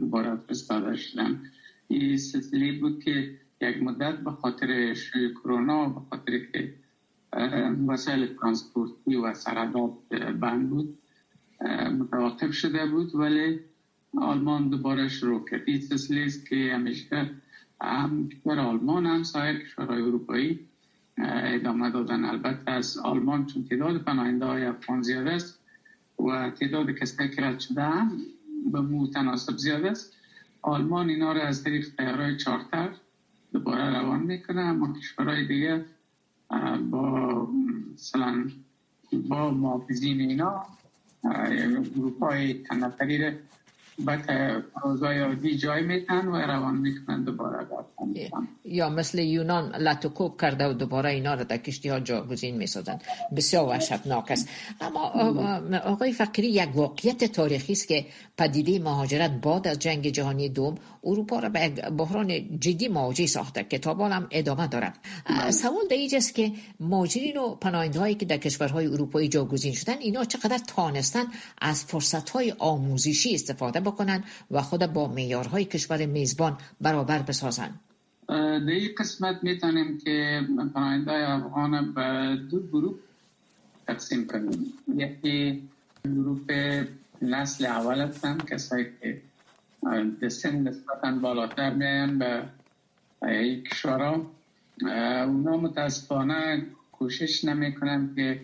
دوباره 0.00 0.36
فرستاده 0.36 0.96
شدن. 0.96 1.40
این 1.88 2.16
سلسله 2.16 2.72
بود 2.80 3.04
که 3.04 3.38
یک 3.60 3.82
مدت 3.82 4.18
به 4.18 4.30
خاطر 4.30 4.94
شوی 4.94 5.34
کرونا 5.34 5.88
به 5.88 6.00
خاطر 6.10 6.38
که 6.38 6.74
وسایل 7.88 8.26
ترانسپورتی 8.26 9.16
و 9.16 9.34
سرحدات 9.34 9.92
بند 10.40 10.70
بود. 10.70 10.98
متوقف 11.98 12.52
شده 12.52 12.86
بود 12.86 13.14
ولی 13.14 13.60
آلمان 14.16 14.68
دوباره 14.68 15.08
شروع 15.08 15.44
کرد. 15.50 15.62
این 15.66 15.80
سلسله 15.80 16.20
است 16.20 16.48
که 16.48 16.70
همیشه 16.74 17.30
هم 17.80 18.28
کشور 18.28 18.58
آلمان 18.58 19.06
هم 19.06 19.22
سایر 19.22 19.58
کشورهای 19.58 20.02
اروپایی 20.02 20.60
ادامه 21.18 21.90
دادن. 21.90 22.24
البته 22.24 22.70
از 22.70 22.98
آلمان 22.98 23.46
چون 23.46 23.64
تعداد 23.64 24.02
پناهنده 24.02 24.44
های 24.44 24.64
افغان 24.64 25.02
زیاد 25.02 25.26
است 25.26 25.60
و 26.18 26.50
تعداد 26.50 26.90
کسایی 26.90 27.30
که 27.30 27.42
رد 27.42 27.60
شده 27.60 27.82
هم 27.82 28.18
به 28.72 28.80
متناسب 28.80 29.56
زیاد 29.56 29.84
است. 29.84 30.16
آلمان 30.62 31.08
اینا 31.08 31.32
رو 31.32 31.40
از 31.40 31.64
طریق 31.64 31.88
تیارای 31.96 32.36
چارتر 32.36 32.88
دوباره 33.52 34.00
روان 34.00 34.22
می‌کنه 34.22 34.60
اما 34.60 34.92
کشورهای 34.92 35.46
دیگه 35.46 35.84
با 36.90 37.48
مثلا 37.94 38.50
با 39.28 39.50
محافظین 39.50 40.20
اینا 40.20 40.66
اروپای 41.24 42.54
تنفری 42.54 43.38
بعد 43.98 44.30
روزای 44.82 45.20
عادی 45.20 45.56
جای 45.56 45.82
میتن 45.82 46.28
و 46.28 46.36
روان 46.36 46.74
می‌کنن 46.74 47.24
دوباره 47.24 47.66
یا 48.64 48.88
مثل 48.88 49.18
یونان 49.18 49.76
لطوکوب 49.76 50.40
کرده 50.40 50.68
و 50.68 50.72
دوباره 50.72 51.10
اینا 51.10 51.34
رو 51.34 51.44
در 51.44 51.56
کشتی 51.56 51.88
ها 51.88 52.00
جاگزین 52.00 52.56
می‌سازن. 52.56 52.98
بسیار 53.36 53.68
وحشتناک 53.68 54.30
است. 54.30 54.48
اما 54.80 55.00
آقای 55.84 56.12
فقری 56.12 56.46
یک 56.46 56.76
واقعیت 56.76 57.24
تاریخی 57.24 57.72
است 57.72 57.88
که 57.88 58.06
پدیده 58.38 58.78
مهاجرت 58.78 59.30
بعد 59.30 59.68
از 59.68 59.78
جنگ 59.78 60.08
جهانی 60.08 60.48
دوم 60.48 60.74
اروپا 61.04 61.38
را 61.38 61.48
به 61.48 61.68
بحران 61.68 62.60
جدی 62.60 62.88
مواجه 62.88 63.26
ساخته. 63.26 63.64
که 63.64 63.78
تا 63.78 63.94
هم 63.94 64.26
ادامه 64.30 64.66
دارد 64.66 64.98
سوال 65.50 65.86
در 65.90 65.96
اینجاست 65.96 66.34
که 66.34 66.52
مهاجرین 66.80 67.36
و 67.36 67.56
هایی 67.94 68.14
که 68.14 68.26
در 68.26 68.36
کشورهای 68.36 68.86
اروپایی 68.86 69.28
جاگزین 69.28 69.72
شدن 69.72 69.98
اینا 69.98 70.24
چقدر 70.24 70.58
تانستن 70.58 71.24
از 71.58 71.84
فرصت 71.84 72.30
های 72.30 72.54
آموزشی 72.58 73.34
استفاده 73.34 73.80
بکنن 73.84 74.24
و 74.50 74.62
خود 74.62 74.86
با 74.86 75.08
معیارهای 75.08 75.64
کشور 75.64 76.06
میزبان 76.06 76.58
برابر 76.80 77.22
بسازن. 77.22 77.70
در 78.28 78.34
این 78.68 78.90
قسمت 78.98 79.44
می‌تونیم 79.44 79.98
که 79.98 80.40
پناهنده 80.74 81.30
افغان 81.30 81.94
به 81.94 82.38
دو 82.50 82.60
گروه 82.60 82.94
تقسیم 83.86 84.26
کنیم. 84.26 84.72
یکی 84.96 85.68
گروه 86.04 86.84
نسل 87.22 87.66
اول 87.66 88.00
هستن 88.00 88.38
کسایی 88.38 88.86
که 89.00 89.20
در 90.20 90.28
سن 90.28 90.68
نسبتا 90.68 91.12
بالاتر 91.22 91.74
میاین 91.74 92.18
به 92.18 92.42
یک 93.22 93.68
کشورها 93.68 94.30
اونا 95.26 95.56
متاسفانه 95.56 96.66
کوشش 96.92 97.44
نمی‌کنن 97.44 98.14
که 98.16 98.40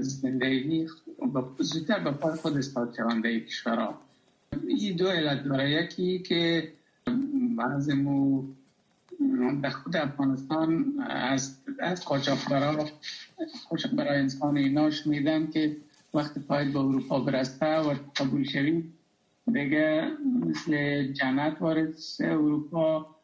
زندگی 0.00 0.86
زودتر 1.58 1.98
به 1.98 2.10
پای 2.10 2.36
خود 2.36 2.56
استاد 2.56 2.94
شوند 2.96 3.24
در 3.24 3.38
کشورها 3.38 4.00
این 4.68 4.96
دو 4.96 5.08
علت 5.08 5.44
داره. 5.44 5.70
یکی 5.70 6.18
که 6.18 6.72
بعض 7.56 7.90
مو 7.90 8.44
در 9.62 9.70
خود 9.70 9.96
افغانستان 9.96 11.00
از 11.10 11.56
از 11.78 12.04
قاچاقبرا 12.04 12.86
برای 13.92 14.18
انسان 14.18 14.56
ایناش 14.56 15.06
میدن 15.06 15.50
که 15.50 15.76
وقتی 16.14 16.40
پاید 16.40 16.72
به 16.72 16.78
اروپا 16.78 17.20
برسته 17.20 17.76
و 17.76 17.94
قبول 18.16 18.44
شوی 18.44 18.84
دیگه 19.52 20.10
مثل 20.46 21.02
جنت 21.12 21.56
وارد 21.60 21.94
اروپا 22.20 23.14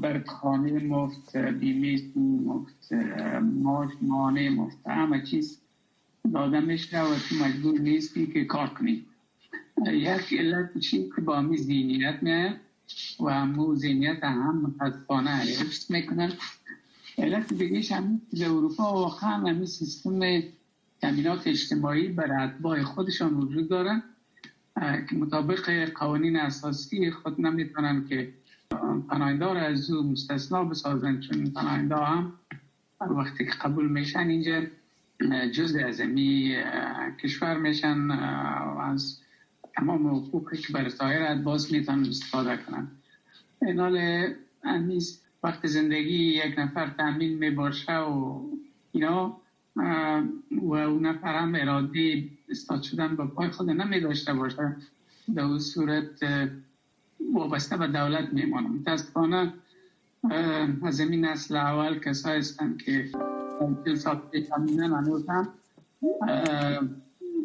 بر 0.00 0.22
خانه 0.26 0.72
مفت 0.72 1.36
بیمه 1.36 2.00
مفت 2.16 2.92
ماش 3.42 3.90
مانه 4.00 4.50
مفت 4.50 4.86
همه 4.86 5.22
چیز 5.22 5.58
داده 6.34 6.60
میشه 6.60 7.02
و 7.02 7.14
تو 7.28 7.34
مجبور 7.44 7.80
نیستی 7.80 8.26
که 8.26 8.44
کار 8.44 8.68
کنی. 8.68 9.06
یک 9.84 10.34
علت 10.38 10.78
چی 10.78 11.10
که 11.16 11.20
با 11.20 11.42
می 11.42 11.56
زینیت 11.56 12.22
میاد 12.22 12.56
و 13.20 13.28
همو 13.30 13.74
زینیت 13.74 14.24
هم 14.24 14.60
متاسفانه 14.60 15.30
حفظ 15.30 15.90
می‌کنن. 15.90 16.32
علت 17.18 17.52
دیگهش 17.52 17.92
هم 17.92 18.20
در 18.38 18.46
اروپا 18.46 18.84
واقعا 18.84 19.30
همین 19.30 19.66
سیستم 19.66 20.20
تامینات 21.00 21.46
اجتماعی 21.46 22.08
بر 22.08 22.44
اتباع 22.44 22.82
خودشان 22.82 23.34
وجود 23.34 23.68
دارن 23.68 24.02
که 25.10 25.16
مطابق 25.16 25.90
قوانین 25.94 26.36
اساسی 26.36 27.10
خود 27.10 27.40
نمی‌تونن 27.40 28.04
که 28.08 28.32
پناهنده 29.08 29.44
را 29.44 29.60
از 29.60 29.90
او 29.90 30.12
مستثنا 30.12 30.64
بسازن 30.64 31.20
چون 31.20 31.50
پناهنده 31.50 31.96
هم 31.96 32.32
وقتی 33.00 33.44
که 33.44 33.50
قبول 33.50 33.88
میشن 33.88 34.28
اینجا 34.28 34.62
جز 35.52 35.76
از 35.76 36.00
امی 36.00 36.56
کشور 37.22 37.58
میشن 37.58 38.10
و 38.10 38.78
از 38.78 39.20
تمام 39.76 40.06
حقوقی 40.06 40.56
که 40.56 40.72
برای 40.72 40.90
سایر 40.90 41.34
باز 41.34 41.72
می‌تونن 41.72 42.06
استفاده 42.08 42.56
کنن. 42.56 42.88
این 43.62 43.80
حال 43.80 43.98
وقت 45.42 45.66
زندگی 45.66 46.42
یک 46.44 46.58
نفر 46.58 46.90
تامین 46.98 47.38
می‌باشه 47.38 47.98
و 47.98 48.40
اینا 48.92 49.36
و 50.50 50.74
اون 50.74 51.06
نفر 51.06 51.38
هم 51.38 51.54
اراده 51.54 52.24
استاد 52.48 52.82
شدن 52.82 53.16
با 53.16 53.26
پای 53.26 53.50
خود 53.50 53.70
نمی 53.70 54.00
داشته 54.00 54.34
باشه. 54.34 54.76
در 55.34 55.42
اون 55.42 55.58
صورت 55.58 56.24
وابسته 57.34 57.76
به 57.76 57.86
دولت 57.86 58.32
میمانه 58.32 58.68
متاسفانه 58.68 59.52
از 60.82 61.00
این 61.00 61.24
نسل 61.24 61.56
اول 61.56 61.98
کسایی 61.98 62.38
هستند 62.38 62.82
که 62.82 63.08
سال 63.96 64.20
پیش 64.32 64.46
هنوز 64.50 65.28
هم 65.28 65.48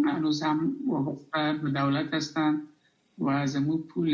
هنوز 0.05 0.43
هم 0.43 0.75
وابسته 0.87 1.53
به 1.63 1.69
دولت 1.69 2.13
هستند 2.13 2.61
و 3.17 3.29
از 3.29 3.55
امون 3.55 3.77
پول 3.77 4.11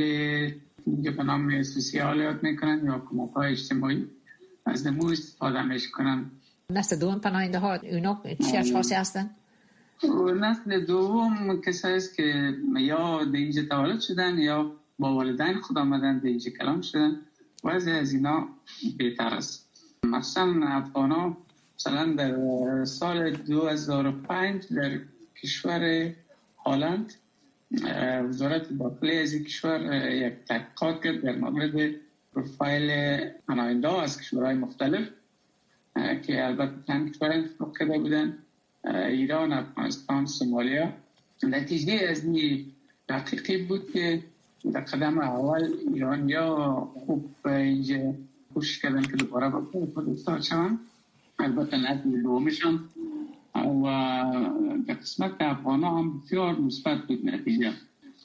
که 1.04 1.12
به 1.12 1.24
نام 1.24 1.64
سوسیال 1.64 2.18
یاد 2.20 2.44
می‌کنن 2.44 2.82
یا 2.86 3.00
کمک 3.10 3.32
های 3.32 3.52
اجتماعی 3.52 4.08
از 4.66 4.88
نمو 4.88 5.06
استفاده 5.06 5.64
می‌کنن 5.64 6.32
نسل 6.72 7.00
دوم 7.00 7.20
پناهنده 7.20 7.60
ها 7.60 7.76
اونا 7.76 8.24
چی 8.52 8.58
اشخاصی 8.58 8.96
هستن؟ 8.96 9.30
نسل 10.40 10.86
دوم 10.86 11.62
کسایی 11.62 11.96
است 11.96 12.16
که 12.16 12.54
یا 12.80 13.24
در 13.24 13.38
اینجا 13.38 13.62
تولد 13.70 14.00
شدن 14.00 14.38
یا 14.38 14.72
با 15.00 15.16
والدین 15.16 15.62
خود 15.62 15.78
آمدن 15.78 16.20
در 16.20 16.28
اینجا 16.28 16.52
کلام 16.52 16.82
شدن. 16.82 17.22
وضع 17.64 17.92
از 17.92 18.14
اینا 18.14 18.48
بهتر 18.98 19.28
است. 19.28 19.70
مثلا 20.04 20.68
افغان 20.68 21.12
ها 21.12 21.38
مثلا 21.76 22.14
در 22.14 22.86
سال 22.86 23.32
2005 23.32 24.68
در 24.68 25.00
کشور 25.42 26.14
هالند. 26.66 27.14
وزارت 28.30 28.78
داخلی 28.80 29.18
از 29.18 29.36
کشور 29.36 30.12
یک 30.12 30.34
تحقیقات 30.48 31.04
کرد 31.04 31.22
در 31.22 31.36
مورد 31.36 31.96
پروفایل 32.34 32.90
پناهنده 33.48 33.90
از 34.02 34.22
کشورهای 34.22 34.56
مختلف 34.56 35.08
که 35.96 36.46
البته 36.46 36.74
چند 36.88 37.12
کشور 37.12 37.32
انتخاب 37.32 37.78
کرده 37.78 38.00
بودن 38.00 38.38
ایران، 38.86 39.54
افغانستان، 39.54 40.26
سومالیا. 40.26 40.94
نتیجه 41.44 41.94
از 41.94 42.26
این 42.26 42.66
تحقیقی 43.08 43.58
بود 43.58 43.92
که 43.92 44.24
در 44.74 44.82
قدم 44.82 45.20
اول 45.20 45.74
ایرانیا 45.94 46.56
خوب 47.06 47.48
اینجا 47.48 48.14
کوشش 48.54 48.82
کردن 48.82 49.02
که 49.02 49.16
دوباره 49.16 49.50
با 49.50 49.62
خود 49.94 50.42
شوند 50.42 50.80
البته 51.40 51.78
نتیجه 51.78 52.22
دومشان 52.22 52.90
و 53.66 53.84
در 54.88 54.94
قسمت 54.94 55.36
افغان 55.40 55.84
هم 55.84 56.20
بسیار 56.20 56.60
مثبت 56.60 57.08
بود 57.08 57.26
نتیجه. 57.30 57.74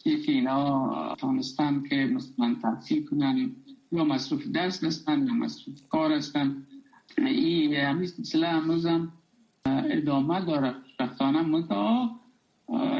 یکی 0.05 0.33
اینا 0.33 1.17
تانستن 1.19 1.83
که 1.83 1.97
مثلا 1.97 2.57
تحصیل 2.63 3.07
کنن 3.07 3.51
یا 3.93 4.05
مصروف 4.05 4.47
درس 4.47 4.85
هستن 4.85 5.27
یا 5.27 5.35
مصروف 5.35 5.89
کار 5.89 6.13
هستن. 6.13 6.67
این 7.19 7.75
همین 7.75 8.07
سلسله 8.07 8.47
هنوز 8.47 8.87
هم 8.87 9.13
ادامه 9.67 10.45
داره. 10.45 10.75
رفتانه 11.01 11.43
منطقه 11.43 12.09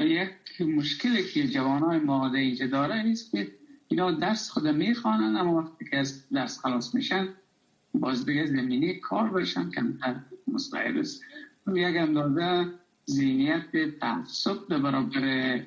یک 0.05 0.61
مشکلی 0.61 1.25
که 1.25 1.49
جوانای 1.49 1.99
ما 1.99 2.35
اینجا 2.35 2.67
داره 2.67 3.03
نیست 3.03 3.31
که 3.31 3.53
اینا 3.89 4.11
درس 4.11 4.51
خود 4.51 4.69
می‌خوانن 4.69 5.37
اما 5.37 5.55
وقتی 5.55 5.85
که 5.91 5.99
از 5.99 6.29
درس 6.29 6.59
خلاص 6.59 6.95
میشن 6.95 7.29
باز 7.95 8.27
دیگه 8.27 8.47
زمینه 8.47 8.95
کار 8.95 9.31
بشن 9.31 9.71
کمتر 9.71 10.21
مستعد 10.49 10.97
است 10.97 11.23
یک 11.67 11.97
اندازه 11.97 12.67
ذهنیت 13.11 13.99
تعصب 14.01 14.69
در 14.69 14.79
برابر 14.79 15.61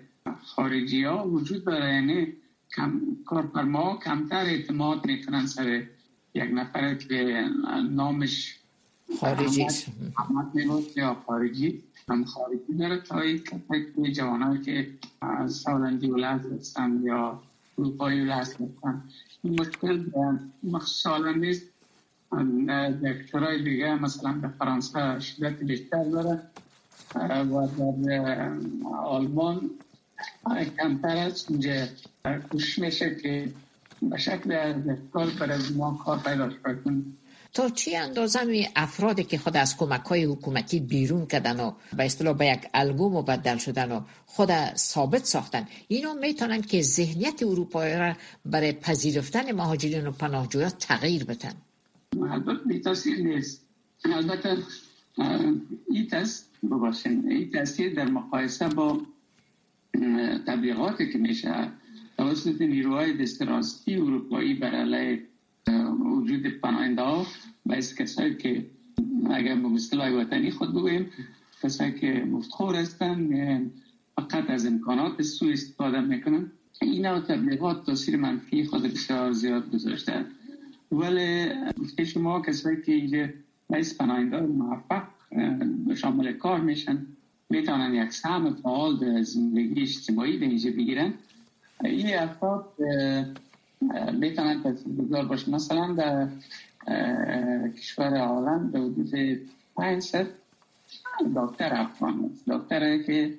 خارجی 0.43 1.03
ها 1.03 1.27
وجود 1.27 1.63
داره. 1.63 1.93
یعنی 1.93 2.33
کم 2.75 3.01
کارفرما 3.25 3.99
کمتر 4.05 4.45
اعتماد 4.45 5.05
می‌کنن 5.05 5.45
سر 5.45 5.83
یک 6.33 6.49
نفر 6.53 6.95
که 6.95 7.45
نامش 7.89 8.59
خارجی. 9.19 9.67
یا 10.95 11.17
خارجی. 11.27 11.83
هم 12.09 12.25
خارجی 12.25 12.73
داره 12.79 12.97
تا 12.97 13.19
این 13.19 14.13
جوان 14.13 14.61
که 14.61 14.91
سالندی 15.47 16.07
ولد 16.07 16.45
هستن 16.59 17.01
یا 17.03 17.43
اروپایی 17.77 18.21
ولد 18.21 18.31
هستن. 18.31 19.03
این 19.43 19.61
مشکل 19.61 20.05
مخصوصا 20.63 21.31
نیست. 21.31 21.74
در 22.67 23.13
کشورهای 23.13 23.63
دیگه 23.63 23.95
مثلا 23.95 24.31
به 24.31 24.47
فرانسه 24.47 25.19
شدت 25.19 25.59
بیشتر 25.59 26.03
داره 26.03 26.41
و 27.15 27.67
در 27.95 28.51
آلمان 28.95 29.69
کمتر 30.77 31.17
است. 31.17 31.51
اونجا 31.51 31.87
کوشش 32.51 32.79
میشه 32.79 33.15
که 33.15 33.51
به 34.01 34.17
شکل 34.17 34.73
پر 35.39 35.51
از 35.51 35.77
ما 35.77 35.99
کار 36.05 36.19
پیدا 36.19 36.49
کنیم. 36.83 37.17
تا 37.53 37.69
چی 37.69 37.95
اندازه 37.95 38.69
افرادی 38.75 39.23
که 39.23 39.37
خود 39.37 39.57
از 39.57 39.77
کمک 39.77 40.01
های 40.01 40.23
حکومتی 40.23 40.79
بیرون 40.79 41.25
کردن 41.25 41.59
و 41.59 41.71
به 41.97 42.05
اصطلاح 42.05 42.37
به 42.37 42.45
یک 42.45 42.67
الگو 42.73 43.09
مبدل 43.09 43.57
شدن 43.57 43.91
و 43.91 44.01
خود 44.25 44.75
ثابت 44.75 45.25
ساختن 45.25 45.67
اینا 45.87 46.13
می‌تونن 46.13 46.61
که 46.61 46.81
ذهنیت 46.81 47.43
اروپایی 47.43 47.95
را 47.95 48.13
برای 48.45 48.71
پذیرفتن 48.71 49.51
مهاجرین 49.51 50.07
و 50.07 50.11
پناهجویان 50.11 50.69
تغییر 50.69 51.25
بدن؟ 51.25 51.53
البته 52.23 52.79
تاثیر 52.79 53.17
نیست. 53.19 53.65
البته 54.05 54.57
این 55.89 56.07
تست 56.07 56.51
بباشین 56.63 57.49
تاثیر 57.53 57.93
در 57.93 58.09
مقایسه 58.09 58.69
با 58.69 59.01
تبلیغاتی 60.47 61.11
که 61.11 61.17
میشه 61.17 61.71
توسط 62.17 62.61
نیروهای 62.61 63.17
دستراستی 63.17 63.95
اروپایی 63.95 64.53
بر 64.53 64.75
علیه 64.75 65.23
وجود 65.99 66.47
پناهنده 66.47 67.01
ها 67.01 67.27
باعث 67.65 67.95
کسایی 67.95 68.35
که 68.35 68.65
اگر 69.29 69.55
به 69.55 69.67
مصطلح 69.67 70.09
وطنی 70.09 70.51
خود 70.51 70.69
بگویم 70.69 71.11
کسایی 71.63 71.91
که 71.91 72.25
مفتخور 72.31 72.75
هستن 72.75 73.71
فقط 74.15 74.49
از 74.49 74.65
امکانات 74.65 75.21
سو 75.21 75.45
استفاده 75.45 76.01
می‌کنن. 76.01 76.51
این 76.81 77.05
نوع 77.05 77.19
تبلیغات 77.19 77.85
تاثیر 77.85 78.17
منفی 78.17 78.65
خود 78.65 78.83
بسیار 78.83 79.31
زیاد 79.31 79.71
گذاشته 79.71 80.25
ولی 80.99 81.51
شما 82.05 82.41
کسایی 82.41 82.81
که 82.81 83.33
باعث 83.69 83.97
پناهنده 83.97 84.41
موفق 84.41 85.03
شامل 85.95 86.33
کار 86.33 86.59
میشن 86.61 87.05
می‌تونن 87.49 87.93
یک 87.93 88.11
سهم 88.11 88.53
فعال 88.53 88.97
در 88.97 89.21
زندگی 89.21 89.81
اجتماعی 89.81 90.37
در 90.37 90.47
اینجا 90.47 90.69
بگیرن. 90.69 91.13
این 91.83 92.17
افراد 92.17 92.73
می‌تونن 94.13 94.63
تاثیرگذار 94.63 95.25
باشه 95.25 95.51
مثلا 95.51 95.93
در 95.93 96.27
کشور 97.69 98.17
عالم 98.17 98.71
در 98.71 98.79
حدود 98.79 99.39
500 99.75 100.27
دکتر 101.35 101.73
افغان 101.73 102.31
دکتر 102.47 102.97
که 103.03 103.33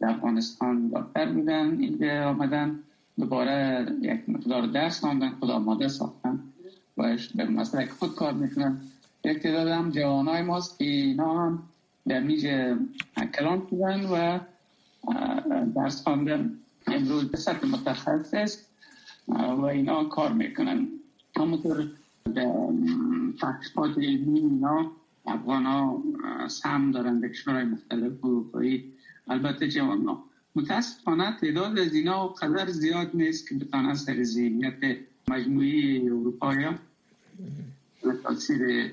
در 0.00 0.10
افغانستان 0.10 0.88
دکتر 0.88 1.32
بودن 1.32 1.80
اینجا 1.80 2.28
آمدن 2.28 2.78
دوباره 3.18 3.86
یک 4.02 4.28
مقدار 4.28 4.66
درس 4.66 5.00
خواندن 5.00 5.30
خود 5.30 5.50
آماده 5.50 5.88
ساختن. 5.88 6.40
و 6.98 7.16
به 7.34 7.44
مسئله 7.44 7.86
خود 7.86 8.14
کار 8.14 8.32
می‌کنن. 8.32 8.80
یک 9.24 9.38
تعداد 9.38 9.68
هم 9.68 9.90
جوانای 9.90 10.42
ماست 10.42 10.78
که 10.78 10.84
اینا 10.84 11.46
هم 11.46 11.62
در 12.08 12.20
میج 12.20 12.46
کلان 13.34 13.66
شدن 13.70 14.04
و 14.04 14.38
درس 15.74 16.02
خواندن. 16.02 16.52
امروز 16.86 17.24
به 17.24 17.36
سطح 17.36 17.66
متخصص 17.66 18.58
و 19.28 19.64
اینا 19.64 20.04
کار 20.04 20.32
می‌کنن. 20.32 20.88
همونطور 21.36 21.90
تحقیقات 23.40 23.98
علمی 23.98 24.40
اینا 24.40 24.92
افغان 25.26 25.66
ها 25.66 26.02
سهم 26.48 26.90
دارن 26.90 27.20
در 27.20 27.28
کشورهای 27.28 27.64
مختلف 27.64 28.24
اروپایی 28.24 28.92
البته 29.28 29.68
جوان 29.68 30.06
ها 30.06 30.24
متاسفانه 30.54 31.36
تعداد 31.40 31.78
از 31.78 31.94
اینا 31.94 32.28
قدر 32.28 32.66
زیاد 32.66 33.10
نیست 33.14 33.48
که 33.48 33.54
بتانن 33.54 33.94
سر 33.94 34.22
ذهنیت 34.22 34.80
مجموعی 35.30 36.08
اروپایی 36.08 36.66
تاثیر 38.22 38.92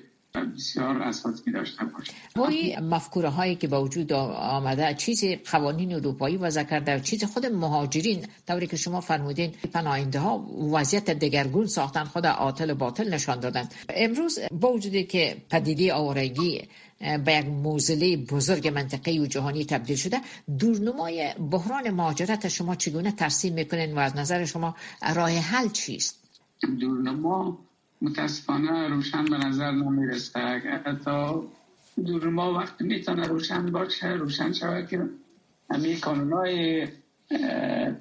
بسیار 0.56 1.02
اساسی 1.02 1.52
داشته 1.52 1.86
باشه. 1.86 2.14
وای 2.36 2.78
مفکوره 2.82 3.30
هایی 3.30 3.56
که 3.56 3.68
با 3.68 3.84
وجود 3.84 4.14
آمده 4.14 4.94
چیز 4.94 5.24
قوانین 5.52 5.94
اروپایی 5.94 6.38
وضع 6.38 6.64
کرده 6.64 6.96
و 6.96 7.00
چیز 7.00 7.24
خود 7.24 7.46
مهاجرین. 7.46 8.26
طوری 8.48 8.68
که 8.68 8.78
شما 8.78 9.02
فرمودین 9.02 9.52
پناهنده 9.74 10.20
ها 10.20 10.48
وضعیت 10.72 11.10
دگرگون 11.10 11.66
ساختن 11.66 12.04
خود 12.04 12.26
عاطل 12.26 12.74
باطل 12.74 13.14
نشان 13.14 13.40
دادن. 13.40 13.70
امروز 13.90 14.40
با 14.52 14.74
وجودی 14.74 15.04
که 15.04 15.38
پدیده 15.50 15.94
آوارگی 15.94 16.62
به 17.26 17.34
یک 17.34 17.46
موزله 17.46 18.18
بزرگ 18.18 18.68
منطقه 18.68 19.12
و 19.12 19.26
جهانی 19.26 19.66
تبدیل 19.66 19.96
شده 19.96 20.22
دورنمای 20.60 21.34
بحران 21.52 21.90
مهاجرت 21.90 22.48
شما 22.48 22.76
چگونه 22.76 23.12
ترسیم 23.12 23.54
می‌کنین 23.54 23.96
و 23.96 24.00
از 24.00 24.16
نظر 24.16 24.46
شما 24.46 24.76
راه 25.16 25.32
حل 25.32 25.70
چیست؟ 25.70 26.23
دورنما 26.66 27.60
متاسفانه 28.02 28.88
روشن 28.88 29.26
به 29.26 29.38
نظر 29.38 29.72
نمی‌رسه. 29.72 30.40
اگر 30.40 30.96
تا 31.06 31.44
ما 32.32 32.54
وقت 32.54 32.82
می‌تونه 32.82 33.28
روشن 33.28 33.72
باشه 33.72 34.08
روشن 34.08 34.54
شود 34.54 34.88
که 34.88 35.10
همه 35.72 35.98
های 36.34 36.88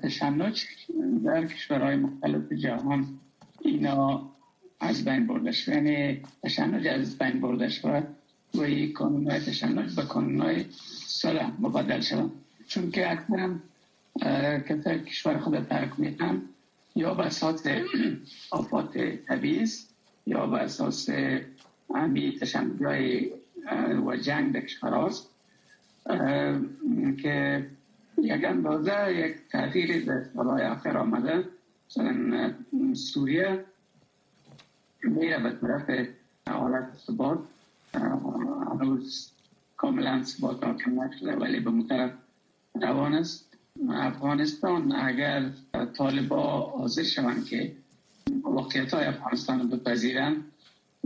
تشنج 0.02 0.66
در 1.24 1.46
کشورهای 1.46 1.96
مختلف 1.96 2.52
جهان 2.52 3.06
اینا 3.60 4.30
از 4.80 5.04
بین 5.04 5.26
برده 5.26 5.52
شد. 5.52 5.72
یعنی 5.72 6.22
تشنج 6.42 6.86
از 6.86 7.18
بین 7.18 7.40
برده 7.40 7.68
شد 7.68 8.06
و 8.54 8.60
این 8.60 8.96
های 9.30 9.40
تشنج 9.40 9.94
به 9.94 10.02
های 10.02 10.64
صلح 11.06 11.52
مبادل 11.60 12.00
شد 12.00 12.30
چون 12.68 12.90
که 12.90 13.10
اکثرا 13.10 13.54
کشور 15.04 15.38
خود 15.38 15.64
ترک 15.68 16.00
میتن 16.00 16.42
یا 16.94 17.14
به 17.14 17.26
اساس 17.26 17.66
آفات 18.50 18.98
طبیعی 19.28 19.66
یا 20.26 20.46
به 20.46 20.56
اساس 20.56 21.08
همی 21.94 22.38
تشنجای 22.40 23.32
و 24.06 24.16
جنگ 24.16 24.52
در 24.54 24.60
کشوراست 24.60 25.28
که 27.22 27.66
یک 28.18 28.44
اندازه 28.44 29.14
یک 29.14 29.36
تغییر 29.50 30.04
در 30.04 30.24
سالهای 30.34 30.64
آخر 30.66 30.96
آمده. 30.96 31.44
مثلا 31.90 32.54
سوریه 32.94 33.64
میره 35.02 35.38
به 35.38 35.50
طرف 35.50 36.08
حالت 36.48 36.88
ثبات 37.06 37.38
هنوز 38.70 39.30
کاملا 39.76 40.22
ثبات 40.22 40.64
حاکم 40.64 41.00
نشده 41.00 41.36
ولی 41.36 41.60
به 41.60 41.70
مطرف 41.70 42.10
روان 42.74 43.14
است. 43.14 43.51
افغانستان 43.90 44.92
اگر 44.92 45.50
طالبا 45.96 46.60
حاضر 46.60 47.02
شوند 47.02 47.46
که 47.46 47.72
واقعیت 48.42 48.94
های 48.94 49.04
افغانستان 49.04 49.60
رو 49.60 49.66
بپذیرن 49.76 50.36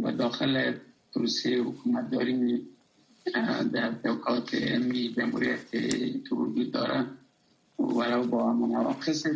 و 0.02 0.12
داخل 0.12 0.72
پروسه 1.14 1.56
حکومت 1.56 2.10
داری 2.10 2.66
در 3.72 3.92
توقعات 3.92 4.54
علمی 4.54 5.08
جمهوریت 5.08 5.70
که 6.28 6.34
وجود 6.34 6.72
دارن 6.72 7.06
و 7.78 7.82
ولو 7.82 8.26
با 8.26 8.52
مناقص 8.52 9.26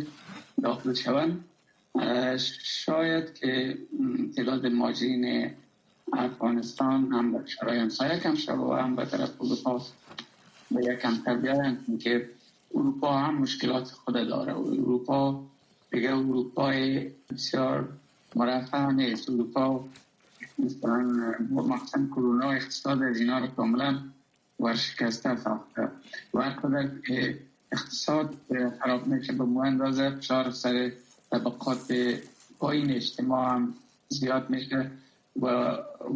داخل 0.63 0.93
شوند. 0.93 1.43
شاید 2.63 3.33
که 3.33 3.77
تعداد 4.35 4.67
ماجرین 4.67 5.51
افغانستان 6.13 7.11
هم 7.11 7.31
به 7.31 7.47
شرای 7.47 7.79
همسایه 7.79 8.19
کم 8.19 8.35
شد 8.35 8.57
و 8.57 8.73
هم 8.73 8.95
به 8.95 9.05
طرف 9.05 9.41
اروپا 9.41 9.81
به 10.71 10.85
یک 10.85 10.99
کمتر 10.99 11.35
بیایند 11.35 11.99
که 11.99 12.29
اروپا 12.75 13.17
هم 13.17 13.35
مشکلات 13.35 13.91
خود 13.91 14.15
داره. 14.15 14.57
اروپا 14.57 15.43
دیگه 15.91 16.17
اروپای 16.17 17.11
بسیار 17.29 17.89
مرفع 18.35 18.91
نیست. 18.91 19.29
اروپا 19.29 19.85
مثلا 20.59 20.97
مخصوصا 21.51 22.05
کرونا 22.11 22.51
اقتصاد 22.51 23.03
از 23.03 23.17
اینا 23.17 23.39
رو 23.39 23.47
کاملا 23.47 23.99
ورشکسته 24.59 25.35
ساخته. 25.35 25.89
و 26.33 26.55
که 27.07 27.39
اقتصاد 27.71 28.35
خراب 28.79 29.07
میشه 29.07 29.33
به 29.33 29.43
مو 29.43 29.59
اندازه 29.59 30.09
فشار 30.09 30.51
سر 30.51 30.91
طبقات 31.31 31.93
پایین 32.59 32.91
اجتماع 32.91 33.49
هم 33.49 33.73
زیاد 34.09 34.49
میشه 34.49 34.91
و, 35.41 35.47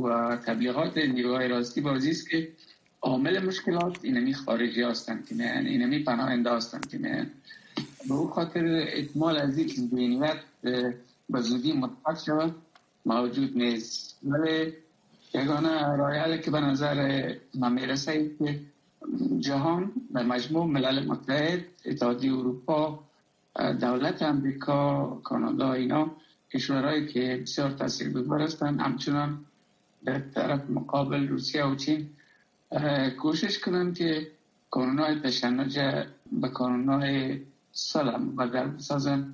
و 0.03 0.37
تبلیغات 0.45 0.97
نیروهای 0.97 1.47
راستی 1.47 1.81
بازی 1.81 2.11
است 2.11 2.29
که 2.29 2.49
عامل 3.05 3.45
مشکلات 3.45 3.97
اینمی 4.01 4.33
خارجی 4.33 4.81
هستند 4.81 5.25
که 5.27 5.35
نه 5.35 5.63
اینمی 5.65 5.99
پناهنده 6.03 6.51
هستند 6.51 6.89
که 6.89 6.97
نه. 6.97 7.31
به 8.07 8.13
او 8.13 8.27
خاطر 8.27 8.65
احتمال 8.65 9.37
از 9.37 9.57
این 9.57 9.67
ذهنیت 9.67 10.37
به 11.29 11.41
زودی 11.41 11.73
مطلق 11.73 12.23
شود 12.25 12.55
موجود 13.05 13.57
نیست. 13.57 14.17
ولی 14.23 14.73
یگانه 15.33 15.95
رای 15.95 16.41
که 16.41 16.51
به 16.51 16.59
نظر 16.59 16.97
من 17.53 17.73
می‌رسه 17.73 18.31
که 18.39 18.59
جهان 19.39 19.91
به 20.13 20.23
مجموع 20.23 20.65
ملل 20.65 21.05
متحد 21.05 21.65
اتحادیه 21.85 22.33
اروپا 22.33 22.99
دولت 23.55 24.21
امریکا 24.21 25.07
کانادا 25.23 25.73
اینا 25.73 26.11
کشورهایی 26.53 27.07
که 27.07 27.39
بسیار 27.41 27.71
تاثیر 27.71 28.17
هستند 28.17 28.79
همچنان 28.79 29.45
در 30.05 30.19
طرف 30.19 30.69
مقابل 30.69 31.27
روسیه 31.27 31.65
و 31.65 31.75
چین 31.75 32.09
کوشش 33.17 33.59
کنند 33.59 33.97
که 33.97 34.31
های 34.73 35.19
تشنج 35.19 35.79
به 36.31 36.49
های 36.87 37.41
سلام 37.71 38.35
بدل 38.35 38.67
بسازن 38.67 39.33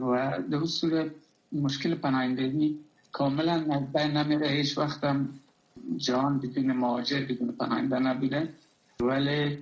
و 0.00 0.38
در 0.50 0.64
صورت 0.64 1.10
مشکل 1.52 1.94
پناهندگی 1.94 2.78
کاملا 3.12 3.66
از 3.70 3.96
نمیره. 3.96 4.48
هیچ 4.48 4.78
وقت 4.78 5.04
هم 5.04 5.28
جهان 5.96 6.38
بدون 6.38 6.72
مهاجر 6.72 7.20
بدون 7.24 7.52
پناهنده 7.52 7.98
نبوده. 7.98 8.48
ولی 9.00 9.58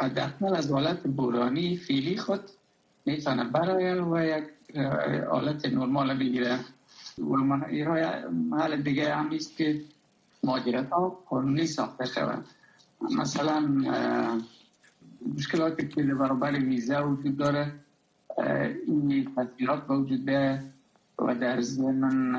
حداقل 0.00 0.54
از 0.56 0.70
حالت 0.70 1.02
بورانی 1.02 1.76
فیلی 1.76 2.16
خود 2.16 2.40
می‌تونه 3.06 3.44
برای 3.44 4.00
و 4.00 4.38
یک 4.38 4.44
حالت 5.30 5.66
نرمال 5.66 6.18
بگیره. 6.18 6.58
و 7.18 7.36
محل 8.30 8.82
دیگه 8.82 9.14
هم 9.14 9.30
است 9.32 9.56
که 9.56 9.80
مهاجرت 10.42 10.90
ها 10.90 11.08
قانونی 11.28 11.66
ساخته 11.66 12.04
شود 12.04 12.44
مثلا 13.00 13.60
مشکلاتی 15.36 15.88
که 15.88 16.02
برابر 16.02 16.52
ویزه 16.52 17.00
وجود 17.00 17.36
داره 17.36 17.72
این 18.86 19.32
تاثیرات 19.34 19.90
وجود 19.90 20.24
ده 20.24 20.62
و 21.18 21.34
در 21.34 21.60
زمین 21.60 22.36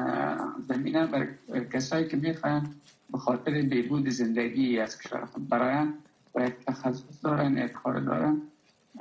زمینه 0.67 1.07
بر 1.07 1.27
کسایی 1.73 2.07
که 2.07 2.17
می‌خوان 2.17 2.67
به 3.11 3.17
خاطر 3.17 3.61
بیبود 3.61 4.09
زندگی 4.09 4.79
از 4.79 4.97
کشور 4.97 5.25
خود 5.25 5.49
براین 5.49 5.93
و 6.35 6.49
تخصص 6.67 7.25
دارن 7.25 7.57
اعتقار 7.57 7.99
دارن. 7.99 8.41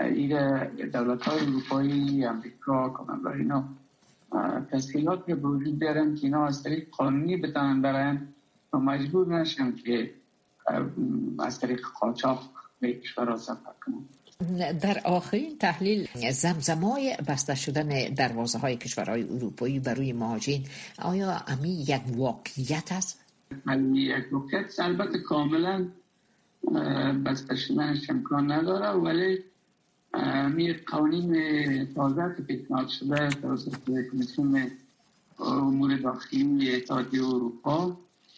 این 0.00 0.28
دولت 0.92 1.22
های 1.22 1.40
اروپایی 1.40 2.24
امریکا 2.24 2.88
کانادا 2.88 3.30
اینا 3.30 3.64
تسهیلات 4.70 5.26
که 5.26 5.34
وجود 5.34 5.78
دارن 5.78 6.14
که 6.14 6.26
اینا 6.26 6.46
از 6.46 6.62
طریق 6.62 6.90
قانونی 6.90 7.36
بتانن 7.36 7.82
براین 7.82 8.28
و 8.72 8.78
مجبور 8.78 9.40
نشن 9.40 9.76
که 9.76 10.10
از 11.38 11.60
طریق 11.60 11.80
قاچاق 12.00 12.50
به 12.80 12.92
کشور 12.92 13.36
سفر 13.36 13.72
کنن 13.86 14.04
در 14.82 15.00
آخرین 15.04 15.58
تحلیل 15.58 16.08
زمزمای 16.32 17.16
بسته 17.28 17.54
شدن 17.54 18.14
دروازه 18.14 18.58
های 18.58 18.76
کشورهای 18.76 19.22
اروپایی 19.22 19.80
برای 19.80 20.12
مهاجرین 20.12 20.64
آیا 21.02 21.42
امی 21.46 21.68
یک 21.68 22.02
واقعیت 22.16 22.92
است؟ 22.92 23.18
یک 23.94 24.24
واقعیت 24.32 24.80
البته 24.80 25.18
کاملا 25.18 25.88
بسته 27.26 27.56
شدنش 27.56 28.10
امکان 28.10 28.52
نداره 28.52 28.88
ولی 28.88 29.38
می 30.54 30.72
قوانین 30.72 31.94
تازه 31.94 32.34
که 32.36 32.42
پیشنهاد 32.42 32.88
شده 32.88 33.28
توسط 33.28 33.74
کمیسیون 34.12 34.70
امور 35.38 35.96
داخلی 35.96 36.74
اتحادیه 36.74 37.24
اروپا 37.24 37.96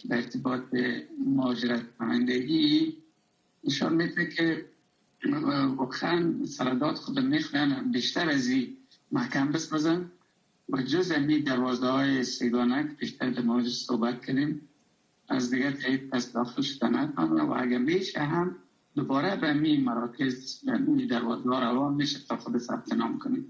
در 0.08 0.16
ارتباط 0.16 0.62
مهاجرت 1.26 1.96
کنندگی 1.98 2.96
نشان 3.64 3.94
میده 3.94 4.26
که 4.26 4.64
واقعا 5.76 6.46
سرداد 6.46 6.94
خود 6.94 7.20
می‌خوان 7.20 7.92
بیشتر 7.92 8.30
از 8.30 8.48
این 8.48 8.76
محکم 9.12 9.52
بسازن. 9.52 10.10
و 10.68 10.82
جز 10.82 11.12
امی 11.12 11.38
دروازه 11.42 11.86
های 11.86 12.24
سیگانه 12.24 12.82
که 12.88 12.94
بیشتر 12.94 13.30
در 13.30 13.42
مورد 13.42 13.66
صحبت 13.66 14.24
کردیم 14.26 14.68
از 15.28 15.50
دیگر 15.50 15.70
تایید 15.70 16.10
پس 16.10 16.32
داخل 16.32 16.62
شدن 16.62 17.12
و 17.16 17.52
اگر 17.52 17.78
میشه 17.78 18.20
هم 18.20 18.56
دوباره 18.94 19.36
به 19.36 19.52
می 19.52 19.76
مراکز 19.76 20.64
به 20.64 20.78
می 20.78 21.06
دروازه 21.06 21.48
ها 21.50 21.58
روان 21.60 21.94
میشه 21.94 22.18
تا 22.28 22.36
خود 22.36 22.58
ثبت 22.58 22.92
نام 22.92 23.18
کنیم. 23.18 23.46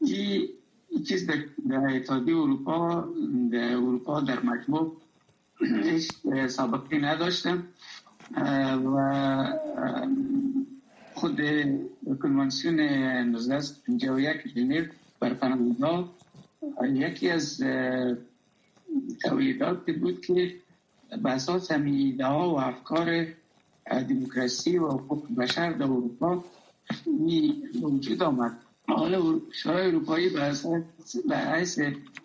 این 0.00 0.48
چیز 1.08 1.26
در 1.26 1.96
اتحادیه 1.96 2.36
اروپا 2.36 3.08
در 3.52 3.72
اروپا 3.72 4.20
در 4.20 4.42
مجموع 4.42 4.96
سابقی 6.48 6.98
نداشتم. 6.98 7.64
و 8.84 8.96
خود 11.14 11.40
کنوانسیون 12.22 12.80
1951 12.80 14.48
ژنو 14.54 14.84
بر 15.20 15.34
پناهنده 15.34 16.04
یکی 16.84 17.30
از 17.30 17.62
تولیدات 19.24 19.90
بود 19.90 20.20
که 20.20 20.54
به 21.22 21.30
اساس 21.30 21.70
همیده 21.70 22.26
ها 22.26 22.50
و 22.50 22.60
افکار 22.60 23.26
دموکراسی 24.08 24.78
و 24.78 24.88
حقوق 24.88 25.34
بشر 25.36 25.72
در 25.72 25.84
اروپا 25.84 26.44
وجود 27.82 28.22
آمد. 28.22 28.58
حالا 28.88 29.38
کشورهای 29.38 29.86
اروپایی 29.86 30.28
به 31.28 31.36
حیث 31.36 31.80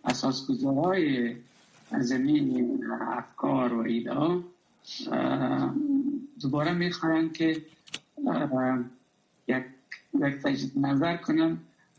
اساس 0.05 0.47
گذارهای 0.47 1.35
زمین 1.99 2.83
افکار 3.01 3.73
و 3.73 3.79
ایده 3.79 4.13
ها. 4.13 4.43
دوباره 6.41 6.73
می‌خواهند 6.73 7.33
که 7.33 7.61
یک 9.47 9.63
یک 10.45 10.71
نظر 10.75 11.17
کنم. 11.17 11.57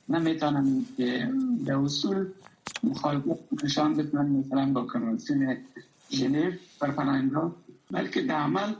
نمی‌تونم 0.08 0.86
که 0.96 1.32
در 1.66 1.74
اصول 1.74 2.26
مخالفت 2.82 3.64
نشان 3.64 3.94
بدن 3.94 4.26
مثلا 4.26 4.72
با 4.72 4.82
کنوانسیون 4.82 5.56
ژنو 6.10 6.50
بر 6.80 6.90
پناهنده 6.90 7.40
بلکه 7.90 8.22
در 8.22 8.34
عمل 8.34 8.74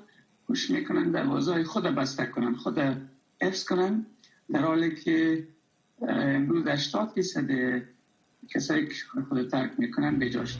کوشش 0.46 0.70
می‌کنن 0.70 1.10
دروازه 1.10 1.64
خود 1.64 1.84
بسته 1.84 2.26
کنن 2.26 2.54
خود 2.54 2.78
حفظ 3.42 3.64
کنن 3.64 4.06
در 4.52 4.60
حالی 4.60 4.94
که 4.94 5.46
امروز 6.08 6.66
80 6.66 7.08
فیصد 7.14 7.50
کسایی 8.50 8.86
که 8.86 8.94
خود 9.28 9.48
ترک 9.48 9.70
می‌کنن 9.78 10.18
به 10.18 10.30
جاش 10.30 10.58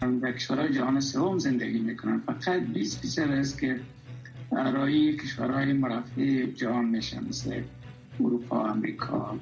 در 0.00 0.32
کشورهای 0.32 0.72
جهان 0.72 1.00
سوم 1.00 1.38
زندگی 1.38 1.78
می‌کنن. 1.78 2.18
فقط 2.18 2.60
20 2.60 3.00
فیصد 3.00 3.30
است 3.30 3.60
که 3.60 3.80
رای 4.50 5.16
کشورهای 5.16 5.72
مرفه 5.72 6.46
جهان 6.46 6.84
میشن 6.84 7.24
مثل 7.24 7.62
اروپا 8.20 8.66
امریکا 8.66 9.38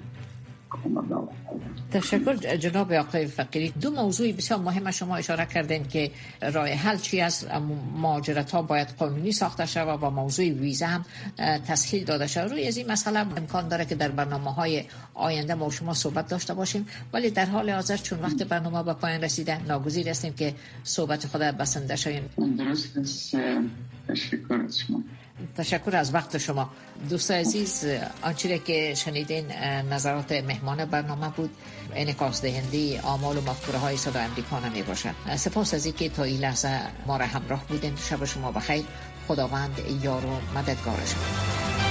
تشکر 1.92 2.56
جناب 2.56 2.92
آقای 2.92 3.26
فقیری. 3.26 3.68
دو 3.80 3.90
موضوع 3.90 4.32
بسیار 4.32 4.60
مهم 4.60 4.90
شما 4.90 5.16
اشاره 5.16 5.46
کردین 5.46 5.88
که 5.88 6.10
راه 6.52 6.68
حل 6.68 6.96
چی 6.96 7.20
از 7.20 7.46
ماجرت 7.96 8.50
ها 8.50 8.62
باید 8.62 8.88
قانونی 8.98 9.32
ساخته 9.32 9.66
شود 9.66 9.88
و 9.88 9.96
با 9.96 10.10
موضوع 10.10 10.44
ویزا 10.44 10.86
هم 10.86 11.04
تسهیل 11.68 12.04
داده 12.04 12.26
شود. 12.26 12.50
روی 12.50 12.66
از 12.66 12.76
این 12.76 12.92
مسئله 12.92 13.18
امکان 13.18 13.68
داره 13.68 13.84
که 13.84 13.94
در 13.94 14.08
برنامه 14.08 14.52
های 14.52 14.84
آینده 15.14 15.54
ما 15.54 15.70
شما 15.70 15.94
صحبت 15.94 16.28
داشته 16.28 16.54
باشیم. 16.54 16.86
ولی 17.12 17.30
در 17.30 17.46
حال 17.46 17.70
حاضر 17.70 17.96
چون 17.96 18.20
وقت 18.20 18.42
برنامه 18.42 18.82
به 18.82 18.92
پایان 18.92 19.20
رسیده 19.24 19.62
ناگزیر 19.62 20.08
هستیم 20.08 20.32
که 20.32 20.54
صحبت 20.84 21.26
خود 21.26 21.40
بسنده 21.40 21.96
شویم. 21.96 22.30
درست 22.58 22.98
تشکر 24.08 24.54
از 24.64 24.78
شما. 24.78 25.02
تشکر 25.56 25.96
از 25.96 26.14
وقت 26.14 26.38
شما. 26.38 26.70
دوست 27.10 27.30
عزیز 27.30 27.84
آنچه 28.22 28.58
که 28.58 28.94
شنیدین 28.94 29.52
نظرات 29.90 30.32
مهمان 30.32 30.84
برنامه 30.84 31.28
بود. 31.30 31.50
انعکاس 31.94 32.42
دهنده 32.42 33.00
آمال 33.00 33.36
و 33.36 33.40
مفکوره 33.40 33.78
های 33.78 33.96
صدا 33.96 34.20
امریکا 34.20 34.60
نمی 34.60 34.82
باشد. 34.82 35.14
سپاس 35.36 35.74
از 35.74 35.86
اینکه 35.86 36.08
تا 36.08 36.22
این 36.22 36.40
لحظه 36.40 36.80
ما 37.06 37.16
را 37.16 37.26
همراه 37.26 37.66
بودین. 37.68 37.96
شب 37.96 38.24
شما 38.24 38.52
بخیر. 38.52 38.84
خداوند 39.28 39.78
یار 40.02 40.24
و 40.24 40.58
مددگار 40.58 40.96
شما. 41.06 41.85